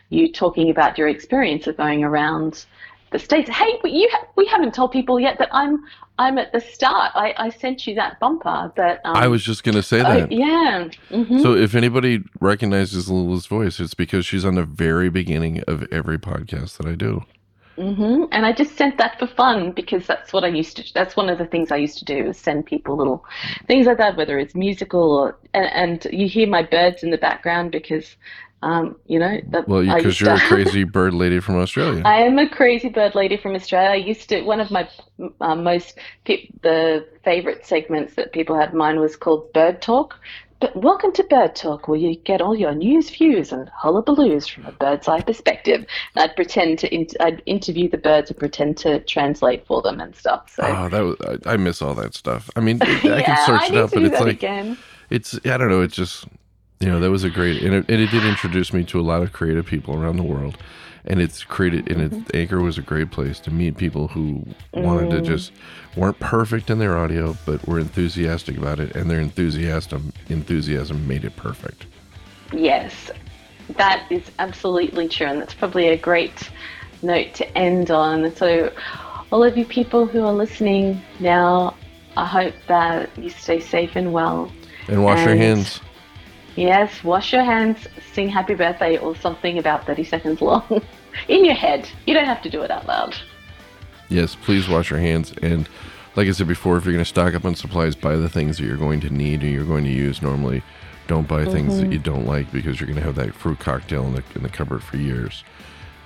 [0.09, 2.65] you talking about your experience of going around
[3.11, 3.49] the states.
[3.49, 5.83] Hey, but you ha- we haven't told people yet that I'm
[6.17, 7.11] I'm at the start.
[7.15, 10.31] I, I sent you that bumper that um, I was just gonna say oh, that.
[10.31, 10.87] yeah.
[11.09, 15.85] hmm So if anybody recognizes Lulu's voice, it's because she's on the very beginning of
[15.91, 17.25] every podcast that I do.
[17.81, 20.93] Hmm And I just sent that for fun because that's what I used to.
[20.93, 23.25] That's one of the things I used to do is send people little
[23.67, 27.17] things like that, whether it's musical or and, and you hear my birds in the
[27.17, 28.15] background because,
[28.61, 32.03] um, you know, that Well, because you're a crazy bird lady from Australia.
[32.05, 33.89] I am a crazy bird lady from Australia.
[33.89, 34.87] I used to one of my
[35.39, 35.97] uh, most
[36.61, 38.75] the favorite segments that people had.
[38.75, 40.19] Mine was called Bird Talk.
[40.61, 44.67] But welcome to Bird Talk, where you get all your news, views, and hullabaloos from
[44.67, 45.87] a bird's eye perspective.
[46.15, 49.99] And I'd pretend to in- I'd interview the birds and pretend to translate for them
[49.99, 50.53] and stuff.
[50.55, 51.15] So Oh, that was,
[51.47, 52.51] I, I miss all that stuff.
[52.55, 54.77] I mean, I can search I it up, but it's like again.
[55.09, 55.81] it's I don't know.
[55.81, 56.25] It's just
[56.79, 59.01] you know that was a great and it, and it did introduce me to a
[59.01, 60.59] lot of creative people around the world,
[61.05, 62.21] and it's created and Mm-hmm.
[62.29, 65.11] it, Anchor was a great place to meet people who wanted Mm.
[65.11, 65.51] to just
[65.95, 71.25] weren't perfect in their audio, but were enthusiastic about it, and their enthusiasm enthusiasm made
[71.25, 71.85] it perfect.
[72.53, 73.11] Yes,
[73.77, 76.49] that is absolutely true, and that's probably a great
[77.01, 78.33] note to end on.
[78.35, 78.71] So,
[79.31, 81.75] all of you people who are listening now,
[82.17, 84.51] I hope that you stay safe and well.
[84.87, 85.79] And wash your hands.
[86.61, 90.83] Yes, wash your hands, sing happy birthday or something about 30 seconds long
[91.27, 91.89] in your head.
[92.05, 93.15] You don't have to do it out loud.
[94.09, 95.33] Yes, please wash your hands.
[95.41, 95.67] And
[96.15, 98.59] like I said before, if you're going to stock up on supplies, buy the things
[98.59, 100.61] that you're going to need and you're going to use normally.
[101.07, 104.05] Don't buy things that you don't like because you're going to have that fruit cocktail
[104.05, 105.43] in the in the cupboard for years,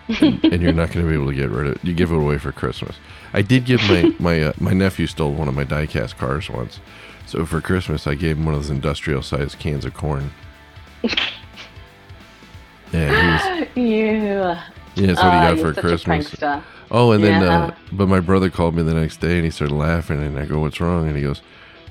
[0.08, 1.84] and, and you're not going to be able to get rid of it.
[1.84, 2.96] You give it away for Christmas.
[3.34, 6.80] I did give my my uh, my nephew stole one of my diecast cars once,
[7.28, 10.32] so for Christmas I gave him one of those industrial sized cans of corn.
[12.92, 13.10] Yeah,
[13.50, 13.84] he was, You.
[13.86, 14.62] yeah,
[14.96, 16.36] that's what Ah, he got for Christmas.
[16.92, 17.66] Oh, and then, Yeah.
[17.66, 20.46] uh, but my brother called me the next day and he started laughing, and I
[20.46, 21.42] go, "What's wrong?" And he goes,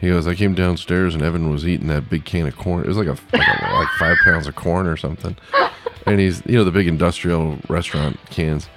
[0.00, 2.84] "He goes, I came downstairs and Evan was eating that big can of corn.
[2.84, 5.36] It was like a like, like five pounds of corn or something."
[6.06, 8.68] And he's, you know, the big industrial restaurant cans.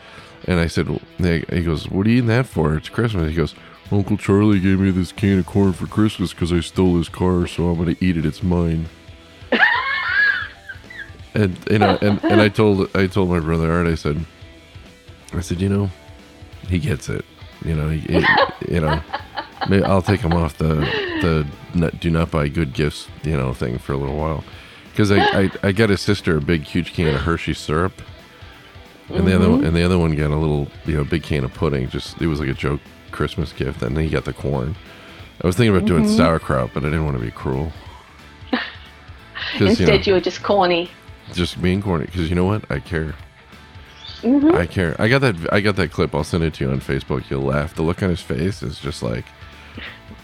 [0.45, 2.73] And I said, well, he goes, "What are you eating that for?
[2.77, 3.53] It's Christmas." He goes,
[3.91, 7.45] "Uncle Charlie gave me this can of corn for Christmas because I stole his car,
[7.45, 8.25] so I'm gonna eat it.
[8.25, 8.87] It's mine."
[11.37, 14.25] And you know, and, and I told I told my brother Art, I said,
[15.33, 15.91] I said, you know,
[16.67, 17.23] he gets it.
[17.63, 18.25] You know, he, he-
[18.73, 19.01] you know,
[19.69, 20.75] maybe I'll take him off the
[21.21, 24.43] the not, do not buy good gifts, you know, thing for a little while,
[24.91, 28.01] because I, I I got his sister a big huge can of Hershey syrup,
[29.09, 31.43] and the other one, and the other one got a little you know big can
[31.43, 31.87] of pudding.
[31.89, 32.81] Just it was like a joke
[33.11, 34.75] Christmas gift, and then he got the corn.
[35.43, 36.17] I was thinking about doing mm-hmm.
[36.17, 37.71] sauerkraut, but I didn't want to be cruel.
[39.59, 40.89] Instead, you know, you were just corny.
[41.33, 43.13] Just being corny because you know what I care.
[44.21, 44.55] Mm-hmm.
[44.55, 44.95] I care.
[44.99, 45.53] I got that.
[45.53, 46.15] I got that clip.
[46.15, 47.29] I'll send it to you on Facebook.
[47.29, 47.75] You'll laugh.
[47.75, 49.25] The look on his face is just like,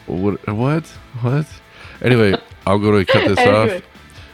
[0.07, 0.45] what?
[0.47, 0.87] What?
[1.21, 1.45] What?
[2.01, 2.35] Anyway,
[2.65, 3.77] I'll go to cut this Anyway.
[3.77, 3.83] off.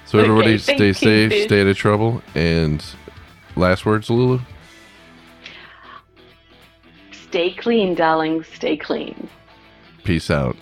[0.05, 2.83] So everybody, stay you, safe, stay out of trouble, and
[3.55, 4.39] last words, Lulu.
[7.11, 8.43] Stay clean, darling.
[8.43, 9.29] Stay clean.
[10.03, 10.57] Peace out.